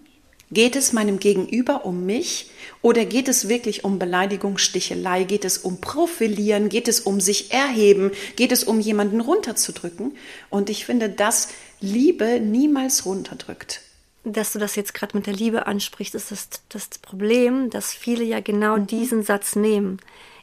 Geht 0.50 0.76
es 0.76 0.92
meinem 0.92 1.18
Gegenüber 1.18 1.84
um 1.84 2.06
mich 2.06 2.50
oder 2.80 3.04
geht 3.04 3.26
es 3.26 3.48
wirklich 3.48 3.82
um 3.82 3.98
Beleidigung, 3.98 4.58
Stichelei? 4.58 5.24
Geht 5.24 5.44
es 5.44 5.58
um 5.58 5.80
Profilieren? 5.80 6.68
Geht 6.68 6.86
es 6.86 7.00
um 7.00 7.20
sich 7.20 7.52
erheben? 7.52 8.12
Geht 8.36 8.52
es 8.52 8.62
um 8.62 8.78
jemanden 8.78 9.20
runterzudrücken? 9.20 10.16
Und 10.48 10.70
ich 10.70 10.86
finde, 10.86 11.08
dass 11.08 11.48
Liebe 11.80 12.38
niemals 12.40 13.06
runterdrückt. 13.06 13.82
Dass 14.22 14.52
du 14.52 14.60
das 14.60 14.76
jetzt 14.76 14.94
gerade 14.94 15.16
mit 15.16 15.26
der 15.26 15.34
Liebe 15.34 15.66
ansprichst, 15.66 16.14
ist 16.14 16.30
das, 16.30 16.48
das 16.68 16.88
Problem, 16.98 17.70
dass 17.70 17.92
viele 17.92 18.24
ja 18.24 18.40
genau 18.40 18.76
mhm. 18.76 18.86
diesen 18.86 19.22
Satz 19.24 19.56
nehmen. 19.56 19.98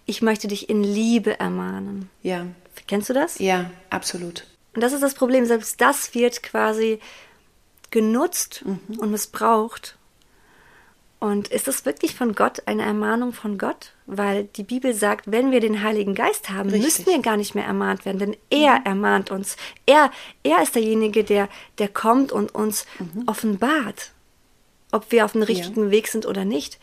Ich 0.06 0.22
möchte 0.22 0.50
dich 0.50 0.70
in 0.70 0.84
Liebe 0.84 1.40
ermahnen. 1.40 2.10
Ja. 2.24 2.46
Kennst 2.88 3.10
du 3.10 3.14
das? 3.14 3.40
Ja, 3.40 3.72
absolut. 3.90 4.46
Und 4.76 4.82
das 4.82 4.92
ist 4.92 5.04
das 5.04 5.14
Problem. 5.14 5.46
Selbst 5.46 5.80
das 5.80 6.14
wird 6.14 6.44
quasi 6.44 7.00
genutzt 7.94 8.64
mhm. 8.66 9.00
und 9.00 9.12
missbraucht. 9.12 9.98
Und 11.20 11.48
ist 11.50 11.68
das 11.68 11.86
wirklich 11.86 12.16
von 12.16 12.34
Gott 12.34 12.64
eine 12.66 12.82
Ermahnung 12.82 13.32
von 13.32 13.58
Gott? 13.58 13.94
Weil 14.08 14.46
die 14.56 14.64
Bibel 14.64 14.94
sagt, 14.94 15.32
wenn 15.32 15.52
wir 15.52 15.62
den 15.62 15.82
Heiligen 15.82 16.16
Geist 16.16 16.50
haben, 16.50 16.70
Richtig. 16.70 16.84
müssen 16.84 17.06
wir 17.06 17.22
gar 17.22 17.38
nicht 17.38 17.56
mehr 17.56 17.64
ermahnt 17.64 18.04
werden, 18.04 18.18
denn 18.18 18.38
er 18.50 18.80
mhm. 18.80 18.86
ermahnt 18.86 19.32
uns. 19.32 19.56
Er, 19.86 20.12
er 20.42 20.62
ist 20.62 20.76
derjenige, 20.76 21.24
der, 21.24 21.48
der 21.78 21.88
kommt 21.88 22.34
und 22.34 22.54
uns 22.54 22.86
mhm. 23.00 23.24
offenbart, 23.28 24.12
ob 24.92 25.12
wir 25.12 25.24
auf 25.24 25.32
dem 25.34 25.44
richtigen 25.44 25.86
ja. 25.86 25.92
Weg 25.92 26.08
sind 26.08 26.26
oder 26.26 26.44
nicht. 26.44 26.80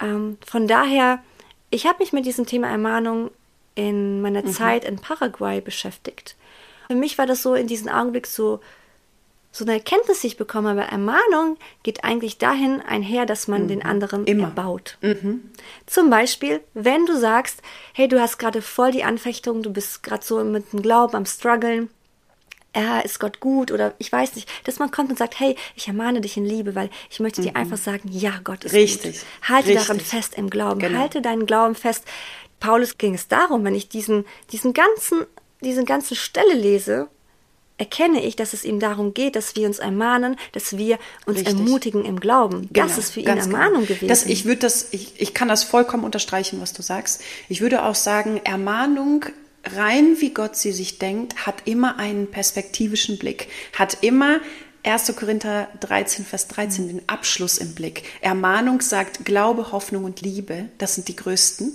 Ähm, 0.00 0.38
von 0.46 0.66
daher, 0.68 1.22
ich 1.70 1.86
habe 1.86 1.98
mich 1.98 2.12
mit 2.12 2.24
diesem 2.24 2.46
Thema 2.46 2.68
Ermahnung 2.68 3.30
in 3.74 4.22
meiner 4.22 4.42
mhm. 4.42 4.52
Zeit 4.52 4.84
in 4.84 5.00
Paraguay 5.00 5.60
beschäftigt. 5.60 6.36
Für 6.86 6.94
mich 6.94 7.18
war 7.18 7.26
das 7.26 7.42
so 7.42 7.54
in 7.54 7.66
diesem 7.66 7.88
Augenblick 7.88 8.26
so, 8.26 8.60
so 9.52 9.64
eine 9.64 9.74
Erkenntnis, 9.74 10.20
die 10.20 10.28
ich 10.28 10.36
bekomme, 10.36 10.70
aber 10.70 10.82
Ermahnung 10.82 11.56
geht 11.82 12.04
eigentlich 12.04 12.38
dahin 12.38 12.80
einher, 12.80 13.26
dass 13.26 13.48
man 13.48 13.64
mhm. 13.64 13.68
den 13.68 13.82
anderen 13.82 14.24
Immer. 14.26 14.44
erbaut. 14.44 14.96
Mhm. 15.00 15.50
Zum 15.86 16.08
Beispiel, 16.08 16.60
wenn 16.74 17.04
du 17.06 17.18
sagst, 17.18 17.60
hey, 17.92 18.06
du 18.06 18.20
hast 18.20 18.38
gerade 18.38 18.62
voll 18.62 18.92
die 18.92 19.02
Anfechtung, 19.02 19.62
du 19.62 19.72
bist 19.72 20.02
gerade 20.02 20.24
so 20.24 20.42
mit 20.44 20.72
dem 20.72 20.82
Glauben 20.82 21.16
am 21.16 21.26
struggeln, 21.26 21.90
ja, 22.76 23.00
ist 23.00 23.18
Gott 23.18 23.40
gut 23.40 23.72
oder 23.72 23.94
ich 23.98 24.12
weiß 24.12 24.36
nicht, 24.36 24.48
dass 24.64 24.78
man 24.78 24.92
kommt 24.92 25.10
und 25.10 25.18
sagt, 25.18 25.40
hey, 25.40 25.56
ich 25.74 25.88
ermahne 25.88 26.20
dich 26.20 26.36
in 26.36 26.44
Liebe, 26.44 26.76
weil 26.76 26.88
ich 27.10 27.18
möchte 27.18 27.40
mhm. 27.40 27.46
dir 27.46 27.56
einfach 27.56 27.76
sagen, 27.76 28.08
ja, 28.12 28.38
Gott 28.44 28.64
ist 28.64 28.72
Richtig. 28.72 29.18
gut. 29.18 29.48
Halte 29.48 29.68
Richtig. 29.70 29.86
daran 29.86 30.00
fest 30.00 30.34
im 30.36 30.50
Glauben, 30.50 30.78
genau. 30.78 31.00
halte 31.00 31.20
deinen 31.20 31.46
Glauben 31.46 31.74
fest. 31.74 32.04
Paulus 32.60 32.98
ging 32.98 33.14
es 33.14 33.26
darum, 33.26 33.64
wenn 33.64 33.74
ich 33.74 33.88
diesen, 33.88 34.24
diesen 34.52 34.74
ganzen, 34.74 35.26
diesen 35.60 35.84
ganzen 35.84 36.14
Stelle 36.14 36.54
lese, 36.54 37.08
erkenne 37.80 38.22
ich, 38.22 38.36
dass 38.36 38.52
es 38.52 38.64
ihm 38.64 38.78
darum 38.78 39.14
geht, 39.14 39.34
dass 39.36 39.56
wir 39.56 39.66
uns 39.66 39.78
ermahnen, 39.78 40.36
dass 40.52 40.76
wir 40.76 40.98
uns 41.24 41.38
Richtig. 41.38 41.56
ermutigen 41.56 42.04
im 42.04 42.20
Glauben. 42.20 42.68
Genau, 42.70 42.86
das 42.86 42.98
ist 42.98 43.12
für 43.12 43.20
ihn 43.20 43.26
genau. 43.26 43.40
Ermahnung 43.40 43.86
genau. 43.86 43.94
gewesen. 43.94 44.08
Das, 44.08 44.26
ich 44.26 44.44
würde 44.44 44.60
das, 44.60 44.88
ich, 44.90 45.18
ich 45.18 45.32
kann 45.32 45.48
das 45.48 45.64
vollkommen 45.64 46.04
unterstreichen, 46.04 46.60
was 46.60 46.74
du 46.74 46.82
sagst. 46.82 47.22
Ich 47.48 47.62
würde 47.62 47.84
auch 47.84 47.94
sagen, 47.94 48.40
Ermahnung 48.44 49.24
rein 49.64 50.20
wie 50.20 50.30
Gott 50.30 50.56
sie 50.56 50.72
sich 50.72 50.98
denkt, 50.98 51.46
hat 51.46 51.62
immer 51.64 51.98
einen 51.98 52.30
perspektivischen 52.30 53.18
Blick, 53.18 53.48
hat 53.72 53.98
immer 54.02 54.40
1. 54.84 55.14
Korinther 55.16 55.68
13, 55.80 56.24
Vers 56.24 56.48
13, 56.48 56.88
den 56.88 57.02
Abschluss 57.06 57.58
im 57.58 57.74
Blick. 57.74 58.02
Ermahnung 58.20 58.82
sagt 58.82 59.24
Glaube, 59.24 59.72
Hoffnung 59.72 60.04
und 60.04 60.20
Liebe, 60.20 60.66
das 60.78 60.94
sind 60.94 61.08
die 61.08 61.16
größten. 61.16 61.72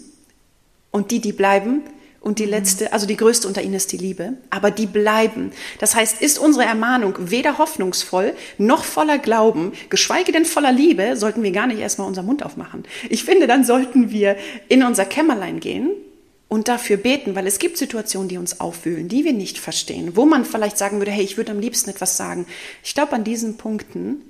Und 0.92 1.12
die, 1.12 1.20
die 1.20 1.34
bleiben, 1.34 1.82
und 2.26 2.40
die 2.40 2.46
letzte, 2.46 2.92
also 2.92 3.06
die 3.06 3.18
größte 3.18 3.48
unter 3.48 3.62
ihnen 3.62 3.76
ist 3.76 3.92
die 3.92 3.98
Liebe, 3.98 4.34
aber 4.50 4.72
die 4.72 4.88
bleiben. 4.88 5.52
Das 5.80 5.94
heißt, 5.94 6.24
ist 6.24 6.40
unsere 6.40 6.66
Ermahnung 6.66 7.14
weder 7.20 7.60
hoffnungsvoll 7.60 8.34
noch 8.58 8.84
voller 8.84 9.20
Glauben, 9.20 9.74
geschweige 9.92 10.32
denn 10.32 10.44
voller 10.44 10.72
Liebe, 10.72 11.18
sollten 11.18 11.44
wir 11.44 11.52
gar 11.52 11.68
nicht 11.68 11.78
erstmal 11.78 12.08
unseren 12.08 12.26
Mund 12.26 12.42
aufmachen. 12.42 12.84
Ich 13.12 13.24
finde, 13.24 13.46
dann 13.46 13.64
sollten 13.64 14.10
wir 14.10 14.38
in 14.70 14.84
unser 14.84 15.06
Kämmerlein 15.06 15.60
gehen 15.60 15.92
und 16.48 16.68
dafür 16.68 16.98
beten, 16.98 17.36
weil 17.36 17.46
es 17.46 17.60
gibt 17.60 17.78
Situationen, 17.78 18.28
die 18.28 18.40
uns 18.40 18.60
aufwühlen, 18.60 19.08
die 19.08 19.24
wir 19.24 19.34
nicht 19.34 19.60
verstehen, 19.60 20.16
wo 20.16 20.26
man 20.26 20.46
vielleicht 20.46 20.80
sagen 20.80 20.98
würde, 20.98 21.12
hey, 21.12 21.24
ich 21.24 21.38
würde 21.38 21.52
am 21.52 21.60
liebsten 21.60 21.92
etwas 21.92 22.18
sagen. 22.18 22.48
Ich 22.84 22.96
glaube, 22.96 23.14
an 23.14 23.24
diesen 23.24 23.58
Punkten 23.58 24.24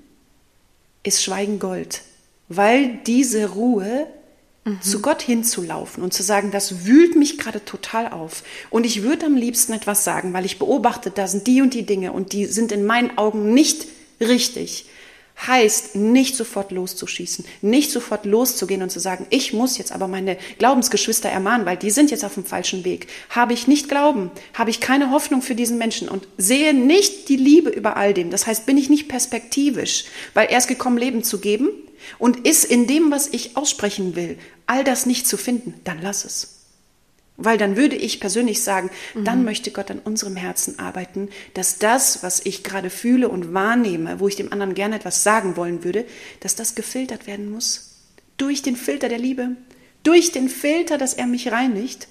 ist 1.03 1.23
Schweigen 1.23 1.59
Gold, 1.59 2.01
weil 2.49 2.99
diese 3.05 3.51
Ruhe 3.51 4.05
zu 4.81 4.99
Gott 4.99 5.21
hinzulaufen 5.21 6.03
und 6.03 6.13
zu 6.13 6.23
sagen, 6.23 6.49
das 6.49 6.85
wühlt 6.85 7.15
mich 7.15 7.37
gerade 7.37 7.63
total 7.63 8.09
auf. 8.09 8.43
Und 8.71 8.85
ich 8.85 9.03
würde 9.03 9.27
am 9.27 9.35
liebsten 9.35 9.73
etwas 9.73 10.03
sagen, 10.03 10.33
weil 10.33 10.45
ich 10.45 10.57
beobachte, 10.57 11.11
da 11.11 11.27
sind 11.27 11.45
die 11.45 11.61
und 11.61 11.75
die 11.75 11.85
Dinge 11.85 12.11
und 12.11 12.33
die 12.33 12.45
sind 12.45 12.71
in 12.71 12.85
meinen 12.85 13.15
Augen 13.17 13.53
nicht 13.53 13.85
richtig. 14.19 14.87
Heißt, 15.47 15.97
nicht 15.97 16.37
sofort 16.37 16.71
loszuschießen, 16.71 17.43
nicht 17.61 17.91
sofort 17.91 18.25
loszugehen 18.25 18.81
und 18.81 18.89
zu 18.89 19.01
sagen, 19.01 19.27
ich 19.31 19.51
muss 19.51 19.77
jetzt 19.77 19.91
aber 19.91 20.07
meine 20.07 20.37
Glaubensgeschwister 20.59 21.29
ermahnen, 21.29 21.65
weil 21.65 21.75
die 21.75 21.91
sind 21.91 22.09
jetzt 22.09 22.23
auf 22.23 22.35
dem 22.35 22.45
falschen 22.45 22.85
Weg. 22.85 23.07
Habe 23.29 23.51
ich 23.51 23.67
nicht 23.67 23.89
Glauben, 23.89 24.31
habe 24.53 24.69
ich 24.69 24.79
keine 24.79 25.11
Hoffnung 25.11 25.41
für 25.41 25.53
diesen 25.53 25.77
Menschen 25.77 26.07
und 26.07 26.25
sehe 26.37 26.73
nicht 26.73 27.27
die 27.27 27.35
Liebe 27.35 27.69
über 27.69 27.97
all 27.97 28.13
dem. 28.13 28.31
Das 28.31 28.47
heißt, 28.47 28.65
bin 28.65 28.77
ich 28.77 28.89
nicht 28.89 29.09
perspektivisch, 29.09 30.05
weil 30.33 30.47
er 30.47 30.57
ist 30.57 30.67
gekommen, 30.67 30.97
Leben 30.97 31.21
zu 31.21 31.39
geben 31.39 31.67
und 32.17 32.47
ist 32.47 32.65
in 32.65 32.87
dem, 32.87 33.11
was 33.11 33.27
ich 33.27 33.57
aussprechen 33.57 34.15
will, 34.15 34.37
all 34.65 34.83
das 34.83 35.05
nicht 35.05 35.27
zu 35.27 35.37
finden, 35.37 35.73
dann 35.83 36.01
lass 36.01 36.25
es. 36.25 36.55
Weil 37.37 37.57
dann 37.57 37.75
würde 37.75 37.97
ich 37.97 38.19
persönlich 38.19 38.63
sagen, 38.63 38.89
mhm. 39.13 39.25
dann 39.25 39.43
möchte 39.43 39.71
Gott 39.71 39.91
an 39.91 39.99
unserem 39.99 40.37
Herzen 40.37 40.79
arbeiten, 40.79 41.29
dass 41.53 41.79
das, 41.79 42.23
was 42.23 42.45
ich 42.45 42.63
gerade 42.63 42.89
fühle 42.89 43.27
und 43.27 43.53
wahrnehme, 43.53 44.19
wo 44.19 44.27
ich 44.27 44.37
dem 44.37 44.53
anderen 44.53 44.73
gerne 44.73 44.95
etwas 44.95 45.23
sagen 45.23 45.57
wollen 45.57 45.83
würde, 45.83 46.05
dass 46.39 46.55
das 46.55 46.75
gefiltert 46.75 47.27
werden 47.27 47.51
muss. 47.51 47.91
Durch 48.37 48.61
den 48.61 48.77
Filter 48.77 49.09
der 49.09 49.19
Liebe, 49.19 49.51
durch 50.03 50.31
den 50.31 50.47
Filter, 50.47 50.97
dass 50.97 51.13
er 51.13 51.27
mich 51.27 51.51
reinigt. 51.51 52.07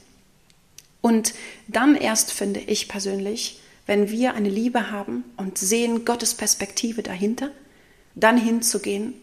Und 1.01 1.35
dann 1.69 1.95
erst 1.95 2.33
finde 2.33 2.61
ich 2.61 2.89
persönlich, 2.89 3.61
wenn 3.87 4.11
wir 4.11 4.35
eine 4.35 4.49
Liebe 4.49 4.91
haben 4.91 5.25
und 5.37 5.59
sehen 5.59 6.05
Gottes 6.05 6.35
Perspektive 6.35 7.03
dahinter, 7.03 7.51
dann 8.15 8.37
hinzugehen 8.37 9.15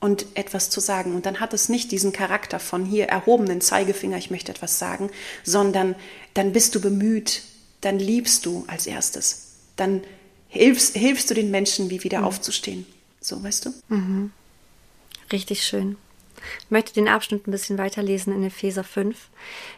und 0.00 0.26
etwas 0.34 0.70
zu 0.70 0.80
sagen. 0.80 1.14
Und 1.14 1.26
dann 1.26 1.40
hat 1.40 1.54
es 1.54 1.68
nicht 1.68 1.92
diesen 1.92 2.12
Charakter 2.12 2.58
von 2.58 2.84
hier 2.84 3.06
erhobenen 3.06 3.60
Zeigefinger, 3.60 4.16
ich 4.16 4.30
möchte 4.30 4.52
etwas 4.52 4.78
sagen, 4.78 5.10
sondern 5.44 5.94
dann 6.34 6.52
bist 6.52 6.74
du 6.74 6.80
bemüht, 6.80 7.42
dann 7.82 7.98
liebst 7.98 8.46
du 8.46 8.64
als 8.66 8.86
erstes, 8.86 9.52
dann 9.76 10.02
hilfst, 10.48 10.96
hilfst 10.96 11.30
du 11.30 11.34
den 11.34 11.50
Menschen, 11.50 11.90
wie 11.90 12.02
wieder 12.02 12.20
mhm. 12.20 12.24
aufzustehen. 12.24 12.86
So, 13.20 13.42
weißt 13.42 13.66
du? 13.66 13.74
Mhm. 13.88 14.32
Richtig 15.30 15.62
schön. 15.62 15.96
Ich 16.64 16.70
möchte 16.70 16.94
den 16.94 17.08
Abschnitt 17.08 17.46
ein 17.46 17.50
bisschen 17.50 17.78
weiterlesen 17.78 18.32
in 18.32 18.44
Epheser 18.44 18.84
5. 18.84 19.16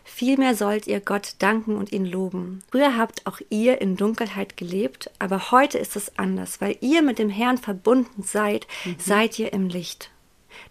Vielmehr 0.04 0.54
sollt 0.54 0.86
ihr 0.86 1.00
Gott 1.00 1.34
danken 1.38 1.76
und 1.76 1.92
ihn 1.92 2.06
loben. 2.06 2.62
Früher 2.70 2.96
habt 2.96 3.26
auch 3.26 3.40
ihr 3.50 3.80
in 3.80 3.96
Dunkelheit 3.96 4.56
gelebt, 4.56 5.10
aber 5.18 5.50
heute 5.50 5.78
ist 5.78 5.96
es 5.96 6.18
anders. 6.18 6.60
Weil 6.60 6.76
ihr 6.80 7.02
mit 7.02 7.18
dem 7.18 7.30
Herrn 7.30 7.58
verbunden 7.58 8.22
seid, 8.22 8.66
mhm. 8.84 8.96
seid 8.98 9.38
ihr 9.38 9.52
im 9.52 9.68
Licht. 9.68 10.10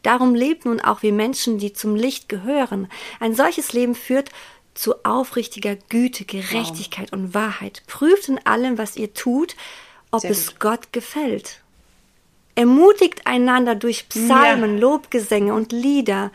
Darum 0.04 0.36
lebt 0.36 0.66
nun 0.66 0.80
auch 0.80 1.02
wie 1.04 1.12
Menschen, 1.12 1.58
die 1.58 1.74
zum 1.74 1.96
Licht 1.96 2.30
gehören. 2.30 2.88
Ein 3.20 3.36
solches 3.36 3.74
Leben 3.74 3.96
führt 3.96 4.30
zu 4.74 5.04
aufrichtiger 5.04 5.76
Güte, 5.76 6.26
Gerechtigkeit 6.26 7.12
wow. 7.12 7.20
und 7.20 7.34
Wahrheit. 7.34 7.84
Prüft 7.88 8.30
in 8.30 8.46
allem, 8.46 8.78
was 8.78 8.96
ihr 8.96 9.14
tut, 9.14 9.56
ob 10.12 10.22
Sehr 10.22 10.32
es 10.32 10.48
gut. 10.48 10.60
Gott 10.60 10.94
gefällt. 10.94 11.62
Ermutigt 12.56 13.26
einander 13.26 13.76
durch 13.76 14.10
Psalmen, 14.10 14.76
ja. 14.76 14.82
Lobgesänge 14.82 15.54
und 15.54 15.72
Lieder, 15.72 16.32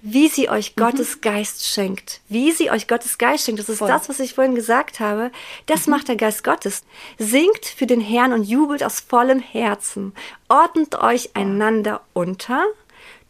wie 0.00 0.28
sie 0.28 0.48
euch 0.48 0.74
mhm. 0.76 0.82
Gottes 0.82 1.20
Geist 1.20 1.66
schenkt. 1.66 2.20
Wie 2.28 2.52
sie 2.52 2.70
euch 2.70 2.88
Gottes 2.88 3.18
Geist 3.18 3.44
schenkt. 3.44 3.60
Das 3.60 3.68
ist 3.68 3.78
Voll. 3.78 3.88
das, 3.88 4.08
was 4.08 4.20
ich 4.20 4.34
vorhin 4.34 4.54
gesagt 4.54 5.00
habe. 5.00 5.30
Das 5.66 5.86
mhm. 5.86 5.92
macht 5.92 6.08
der 6.08 6.16
Geist 6.16 6.44
Gottes. 6.44 6.82
Singt 7.18 7.66
für 7.66 7.86
den 7.86 8.00
Herrn 8.00 8.32
und 8.32 8.44
jubelt 8.44 8.84
aus 8.84 9.00
vollem 9.00 9.40
Herzen. 9.40 10.14
Ordnet 10.48 10.96
euch 10.96 11.30
einander 11.34 12.00
unter 12.12 12.64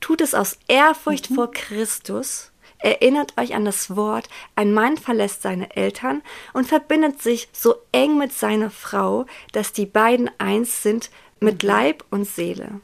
Tut 0.00 0.20
es 0.20 0.34
aus 0.34 0.58
Ehrfurcht 0.68 1.30
mhm. 1.30 1.34
vor 1.34 1.50
Christus. 1.50 2.52
Erinnert 2.80 3.36
euch 3.36 3.54
an 3.54 3.64
das 3.64 3.96
Wort, 3.96 4.28
ein 4.54 4.72
Mann 4.72 4.96
verlässt 4.96 5.42
seine 5.42 5.74
Eltern 5.74 6.22
und 6.52 6.68
verbindet 6.68 7.20
sich 7.20 7.48
so 7.52 7.74
eng 7.90 8.18
mit 8.18 8.32
seiner 8.32 8.70
Frau, 8.70 9.26
dass 9.50 9.72
die 9.72 9.86
beiden 9.86 10.30
eins 10.38 10.84
sind 10.84 11.10
mit 11.40 11.62
mhm. 11.62 11.68
Leib 11.68 12.04
und 12.10 12.26
Seele. 12.26 12.80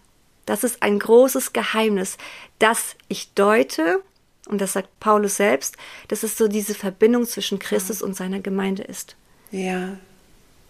Das 0.47 0.65
ist 0.65 0.83
ein 0.83 0.99
großes 0.99 1.53
Geheimnis, 1.53 2.19
das 2.59 2.97
ich 3.09 3.33
deute, 3.35 4.03
und 4.47 4.61
das 4.61 4.75
sagt 4.75 5.01
Paulus 5.01 5.37
selbst, 5.37 5.77
dass 6.09 6.23
es 6.23 6.37
so 6.37 6.49
diese 6.49 6.75
Verbindung 6.75 7.27
zwischen 7.27 7.59
Christus 7.59 8.03
und 8.03 8.15
seiner 8.15 8.41
Gemeinde 8.41 8.83
ist. 8.83 9.17
Ja, 9.51 9.97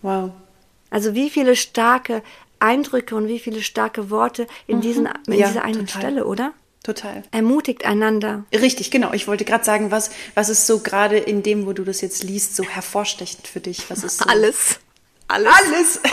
wow. 0.02 0.30
Also 0.90 1.14
wie 1.14 1.28
viele 1.28 1.56
starke 1.56 2.22
Eindrücke 2.60 3.16
und 3.16 3.26
wie 3.26 3.40
viele 3.40 3.62
starke 3.62 4.10
Worte 4.10 4.46
in, 4.66 4.76
mhm. 4.76 4.80
diesen, 4.82 5.08
in 5.26 5.32
ja, 5.34 5.48
dieser 5.48 5.64
einen 5.64 5.86
total. 5.86 6.00
Stelle, 6.00 6.24
oder? 6.24 6.52
Total. 6.84 7.22
Ermutigt 7.30 7.86
einander. 7.86 8.44
Richtig, 8.52 8.90
genau. 8.90 9.12
Ich 9.14 9.26
wollte 9.26 9.46
gerade 9.46 9.64
sagen, 9.64 9.90
was, 9.90 10.10
was 10.34 10.50
ist 10.50 10.66
so 10.66 10.80
gerade 10.80 11.16
in 11.16 11.42
dem, 11.42 11.66
wo 11.66 11.72
du 11.72 11.82
das 11.82 12.02
jetzt 12.02 12.22
liest, 12.22 12.56
so 12.56 12.62
hervorstechend 12.62 13.48
für 13.48 13.60
dich? 13.60 13.88
Was 13.88 14.04
ist 14.04 14.18
so? 14.18 14.24
Alles. 14.28 14.80
Alles. 15.28 15.52
Alles. 15.54 16.00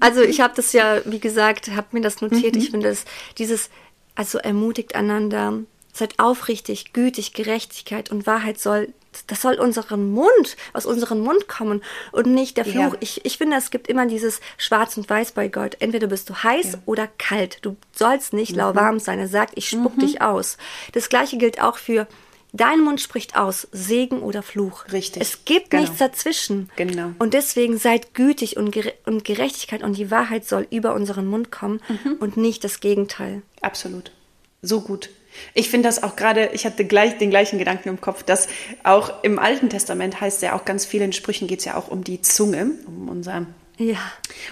Also 0.00 0.22
ich 0.22 0.40
habe 0.40 0.54
das 0.54 0.72
ja, 0.72 1.00
wie 1.04 1.18
gesagt, 1.20 1.68
habe 1.74 1.88
mir 1.92 2.00
das 2.00 2.20
notiert. 2.20 2.56
Ich 2.56 2.70
finde 2.70 2.88
das, 2.88 3.04
dieses, 3.38 3.70
also 4.14 4.38
ermutigt 4.38 4.94
einander, 4.94 5.60
seid 5.92 6.18
aufrichtig, 6.18 6.92
gütig, 6.92 7.32
Gerechtigkeit 7.34 8.10
und 8.10 8.26
Wahrheit 8.26 8.58
soll, 8.60 8.92
das 9.26 9.42
soll 9.42 9.54
unseren 9.54 10.12
Mund, 10.12 10.56
aus 10.74 10.84
unserem 10.86 11.20
Mund 11.20 11.48
kommen 11.48 11.82
und 12.12 12.26
nicht 12.26 12.56
der 12.58 12.64
Fluch. 12.66 12.92
Ja. 12.92 12.98
Ich, 13.00 13.24
ich 13.24 13.38
finde, 13.38 13.56
es 13.56 13.70
gibt 13.70 13.88
immer 13.88 14.06
dieses 14.06 14.40
Schwarz 14.58 14.96
und 14.96 15.08
Weiß 15.08 15.32
bei 15.32 15.48
Gott. 15.48 15.76
Entweder 15.80 16.06
bist 16.08 16.28
du 16.28 16.34
heiß 16.34 16.72
Ja. 16.72 16.78
oder 16.84 17.08
kalt. 17.18 17.58
Du 17.62 17.76
sollst 17.92 18.32
nicht 18.32 18.52
Mhm. 18.52 18.58
lauwarm 18.58 18.98
sein. 18.98 19.18
Er 19.18 19.28
sagt, 19.28 19.52
ich 19.56 19.68
spuck 19.68 19.98
dich 19.98 20.20
aus. 20.20 20.58
Das 20.92 21.08
gleiche 21.08 21.38
gilt 21.38 21.60
auch 21.62 21.78
für 21.78 22.06
Dein 22.56 22.80
Mund 22.80 23.00
spricht 23.00 23.36
aus, 23.36 23.68
Segen 23.72 24.20
oder 24.22 24.42
Fluch. 24.42 24.84
Richtig. 24.92 25.20
Es 25.22 25.44
gibt 25.44 25.70
Genau. 25.70 25.82
nichts 25.82 25.98
dazwischen. 25.98 26.70
Genau. 26.76 27.12
Und 27.18 27.34
deswegen 27.34 27.76
seid 27.78 28.14
gütig 28.14 28.56
und, 28.56 28.76
und 29.04 29.24
Gerechtigkeit 29.24 29.82
und 29.82 29.96
die 29.96 30.10
Wahrheit 30.10 30.46
soll 30.46 30.66
über 30.70 30.94
unseren 30.94 31.26
Mund 31.26 31.50
kommen 31.52 31.80
Mhm. 31.88 32.14
und 32.20 32.36
nicht 32.36 32.64
das 32.64 32.80
Gegenteil. 32.80 33.42
Absolut. 33.60 34.10
So 34.62 34.80
gut. 34.80 35.10
Ich 35.52 35.68
finde 35.68 35.88
das 35.88 36.02
auch 36.02 36.16
gerade, 36.16 36.50
ich 36.54 36.64
hatte 36.64 36.86
gleich 36.86 37.18
den 37.18 37.28
gleichen 37.28 37.58
Gedanken 37.58 37.90
im 37.90 38.00
Kopf, 38.00 38.22
dass 38.22 38.48
auch 38.84 39.22
im 39.22 39.38
Alten 39.38 39.68
Testament 39.68 40.18
heißt 40.20 40.40
ja 40.40 40.54
auch 40.56 40.64
ganz 40.64 40.86
vielen 40.86 41.12
Sprüchen 41.12 41.46
geht 41.46 41.58
es 41.58 41.66
ja 41.66 41.76
auch 41.76 41.88
um 41.88 42.04
die 42.04 42.22
Zunge, 42.22 42.70
um 42.86 43.10
unser 43.10 43.44
Ja. 43.78 43.98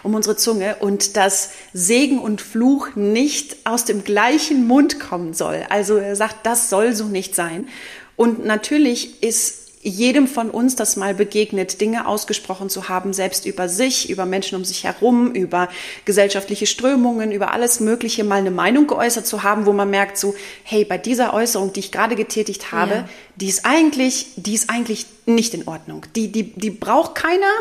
um 0.02 0.14
unsere 0.14 0.36
Zunge 0.36 0.76
und 0.80 1.16
dass 1.16 1.50
Segen 1.72 2.18
und 2.18 2.40
Fluch 2.42 2.94
nicht 2.94 3.56
aus 3.64 3.84
dem 3.84 4.04
gleichen 4.04 4.66
Mund 4.66 5.00
kommen 5.00 5.32
soll. 5.32 5.64
Also 5.70 5.96
er 5.96 6.14
sagt, 6.16 6.44
das 6.44 6.68
soll 6.68 6.94
so 6.94 7.04
nicht 7.06 7.34
sein. 7.34 7.68
Und 8.16 8.44
natürlich 8.44 9.22
ist 9.22 9.60
jedem 9.86 10.26
von 10.26 10.48
uns 10.50 10.76
das 10.76 10.96
mal 10.96 11.12
begegnet, 11.14 11.80
Dinge 11.82 12.06
ausgesprochen 12.06 12.70
zu 12.70 12.88
haben, 12.88 13.12
selbst 13.12 13.44
über 13.44 13.68
sich, 13.68 14.08
über 14.08 14.24
Menschen 14.24 14.56
um 14.56 14.64
sich 14.64 14.84
herum, 14.84 15.32
über 15.32 15.68
gesellschaftliche 16.06 16.64
Strömungen, 16.66 17.32
über 17.32 17.52
alles 17.52 17.80
Mögliche 17.80 18.24
mal 18.24 18.36
eine 18.36 18.50
Meinung 18.50 18.86
geäußert 18.86 19.26
zu 19.26 19.42
haben, 19.42 19.66
wo 19.66 19.74
man 19.74 19.90
merkt 19.90 20.16
so, 20.16 20.34
hey, 20.62 20.86
bei 20.86 20.96
dieser 20.96 21.34
Äußerung, 21.34 21.72
die 21.74 21.80
ich 21.80 21.92
gerade 21.92 22.16
getätigt 22.16 22.72
habe, 22.72 22.94
Ja. 22.94 23.08
die 23.36 23.48
ist 23.48 23.66
eigentlich, 23.66 24.28
die 24.36 24.54
ist 24.54 24.70
eigentlich 24.70 25.04
nicht 25.26 25.52
in 25.52 25.68
Ordnung. 25.68 26.06
Die, 26.16 26.32
die, 26.32 26.52
die 26.54 26.70
braucht 26.70 27.14
keiner 27.14 27.52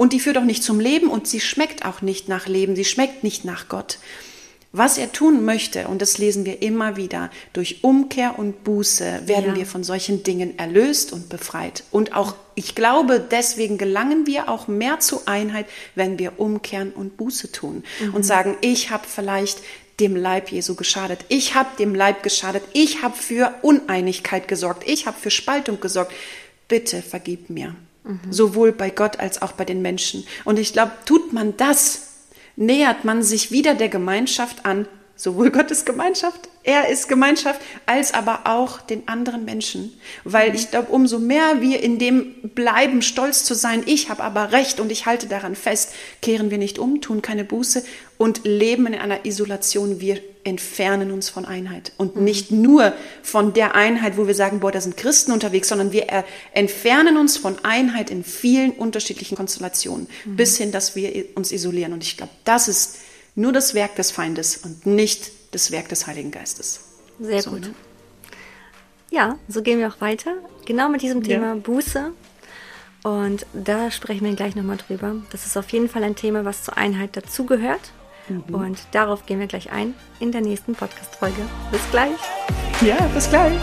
und 0.00 0.14
die 0.14 0.20
führt 0.20 0.38
auch 0.38 0.44
nicht 0.44 0.64
zum 0.64 0.80
Leben 0.80 1.08
und 1.10 1.28
sie 1.28 1.40
schmeckt 1.40 1.84
auch 1.84 2.00
nicht 2.00 2.26
nach 2.26 2.46
Leben, 2.46 2.74
sie 2.74 2.86
schmeckt 2.86 3.22
nicht 3.22 3.44
nach 3.44 3.68
Gott. 3.68 3.98
Was 4.72 4.96
er 4.96 5.12
tun 5.12 5.44
möchte, 5.44 5.88
und 5.88 6.00
das 6.00 6.16
lesen 6.16 6.46
wir 6.46 6.62
immer 6.62 6.96
wieder, 6.96 7.28
durch 7.52 7.84
Umkehr 7.84 8.38
und 8.38 8.64
Buße 8.64 9.22
werden 9.26 9.50
Ja. 9.50 9.56
wir 9.56 9.66
von 9.66 9.84
solchen 9.84 10.22
Dingen 10.22 10.58
erlöst 10.58 11.12
und 11.12 11.28
befreit. 11.28 11.84
Und 11.90 12.14
auch, 12.16 12.34
ich 12.54 12.74
glaube, 12.74 13.20
deswegen 13.20 13.76
gelangen 13.76 14.26
wir 14.26 14.48
auch 14.48 14.68
mehr 14.68 15.00
zu 15.00 15.26
Einheit, 15.26 15.66
wenn 15.94 16.18
wir 16.18 16.40
umkehren 16.40 16.92
und 16.92 17.18
Buße 17.18 17.52
tun 17.52 17.84
und 18.14 18.24
sagen, 18.24 18.56
ich 18.62 18.88
habe 18.88 19.04
vielleicht 19.06 19.58
dem 19.98 20.16
Leib 20.16 20.50
Jesu 20.50 20.76
geschadet. 20.76 21.26
Ich 21.28 21.54
habe 21.54 21.68
dem 21.78 21.94
Leib 21.94 22.22
geschadet. 22.22 22.62
Ich 22.72 23.02
habe 23.02 23.18
für 23.18 23.52
Uneinigkeit 23.60 24.48
gesorgt. 24.48 24.84
Ich 24.86 25.04
habe 25.04 25.18
für 25.20 25.30
Spaltung 25.30 25.78
gesorgt. 25.78 26.12
Bitte 26.68 27.02
vergib 27.02 27.50
mir. 27.50 27.74
Sowohl 28.30 28.72
bei 28.72 28.90
Gott 28.90 29.18
als 29.18 29.40
auch 29.42 29.52
bei 29.52 29.64
den 29.64 29.82
Menschen. 29.82 30.26
Und 30.44 30.58
ich 30.58 30.72
glaube, 30.72 30.92
tut 31.04 31.32
man 31.32 31.56
das, 31.56 32.08
nähert 32.56 33.04
man 33.04 33.22
sich 33.22 33.50
wieder 33.50 33.74
der 33.74 33.88
Gemeinschaft 33.88 34.66
an, 34.66 34.86
sowohl 35.16 35.50
Gottes 35.52 35.84
Gemeinschaft, 35.84 36.49
er 36.62 36.88
ist 36.88 37.08
Gemeinschaft, 37.08 37.60
als 37.86 38.12
aber 38.12 38.40
auch 38.44 38.80
den 38.82 39.08
anderen 39.08 39.44
Menschen. 39.46 39.98
Weil 40.24 40.54
ich 40.54 40.70
glaube, 40.70 40.92
umso 40.92 41.18
mehr 41.18 41.60
wir 41.62 41.82
in 41.82 41.98
dem 41.98 42.34
bleiben, 42.54 43.00
stolz 43.00 43.44
zu 43.44 43.54
sein, 43.54 43.82
ich 43.86 44.10
habe 44.10 44.22
aber 44.22 44.52
recht 44.52 44.78
und 44.78 44.92
ich 44.92 45.06
halte 45.06 45.26
daran 45.26 45.56
fest, 45.56 45.92
kehren 46.20 46.50
wir 46.50 46.58
nicht 46.58 46.78
um, 46.78 47.00
tun 47.00 47.22
keine 47.22 47.44
Buße 47.44 47.82
und 48.18 48.42
leben 48.44 48.86
in 48.86 48.94
einer 48.94 49.24
Isolation. 49.24 50.00
Wir 50.00 50.20
entfernen 50.44 51.10
uns 51.10 51.30
von 51.30 51.46
Einheit. 51.46 51.92
Und 51.96 52.16
nicht 52.16 52.50
nur 52.50 52.92
von 53.22 53.54
der 53.54 53.74
Einheit, 53.74 54.18
wo 54.18 54.26
wir 54.26 54.34
sagen, 54.34 54.60
boah, 54.60 54.72
da 54.72 54.82
sind 54.82 54.98
Christen 54.98 55.32
unterwegs, 55.32 55.68
sondern 55.68 55.92
wir 55.92 56.10
äh, 56.10 56.24
entfernen 56.52 57.16
uns 57.16 57.38
von 57.38 57.56
Einheit 57.64 58.10
in 58.10 58.22
vielen 58.22 58.72
unterschiedlichen 58.72 59.36
Konstellationen, 59.36 60.08
bis 60.26 60.58
hin, 60.58 60.72
dass 60.72 60.94
wir 60.94 61.24
uns 61.34 61.52
isolieren. 61.52 61.94
Und 61.94 62.02
ich 62.02 62.18
glaube, 62.18 62.32
das 62.44 62.68
ist 62.68 62.98
nur 63.34 63.52
das 63.52 63.74
Werk 63.74 63.96
des 63.96 64.10
Feindes 64.10 64.58
und 64.58 64.84
nicht 64.86 65.39
das 65.50 65.70
Werk 65.70 65.88
des 65.88 66.06
Heiligen 66.06 66.30
Geistes. 66.30 66.80
Sehr 67.18 67.42
So, 67.42 67.50
gut. 67.50 67.60
ne? 67.62 67.74
Ja, 69.10 69.38
so 69.48 69.62
gehen 69.62 69.78
wir 69.80 69.88
auch 69.88 70.00
weiter. 70.00 70.32
Genau 70.66 70.88
mit 70.88 71.02
diesem 71.02 71.22
Ja. 71.22 71.28
Thema 71.38 71.56
Buße. 71.56 72.12
Und 73.02 73.46
da 73.54 73.90
sprechen 73.90 74.24
wir 74.26 74.34
gleich 74.36 74.54
nochmal 74.54 74.76
drüber. 74.76 75.16
Das 75.32 75.46
ist 75.46 75.56
auf 75.56 75.68
jeden 75.70 75.88
Fall 75.88 76.04
ein 76.04 76.16
Thema, 76.16 76.44
was 76.44 76.64
zur 76.64 76.76
Einheit 76.76 77.16
dazugehört. 77.16 77.80
Mhm. 78.28 78.54
Und 78.54 78.78
darauf 78.92 79.26
gehen 79.26 79.40
wir 79.40 79.46
gleich 79.46 79.72
ein 79.72 79.94
in 80.20 80.30
der 80.32 80.42
nächsten 80.42 80.74
Podcast-Folge. 80.74 81.42
Bis 81.72 81.80
gleich. 81.90 82.18
Ja, 82.82 82.96
bis 83.14 83.28
gleich. 83.28 83.58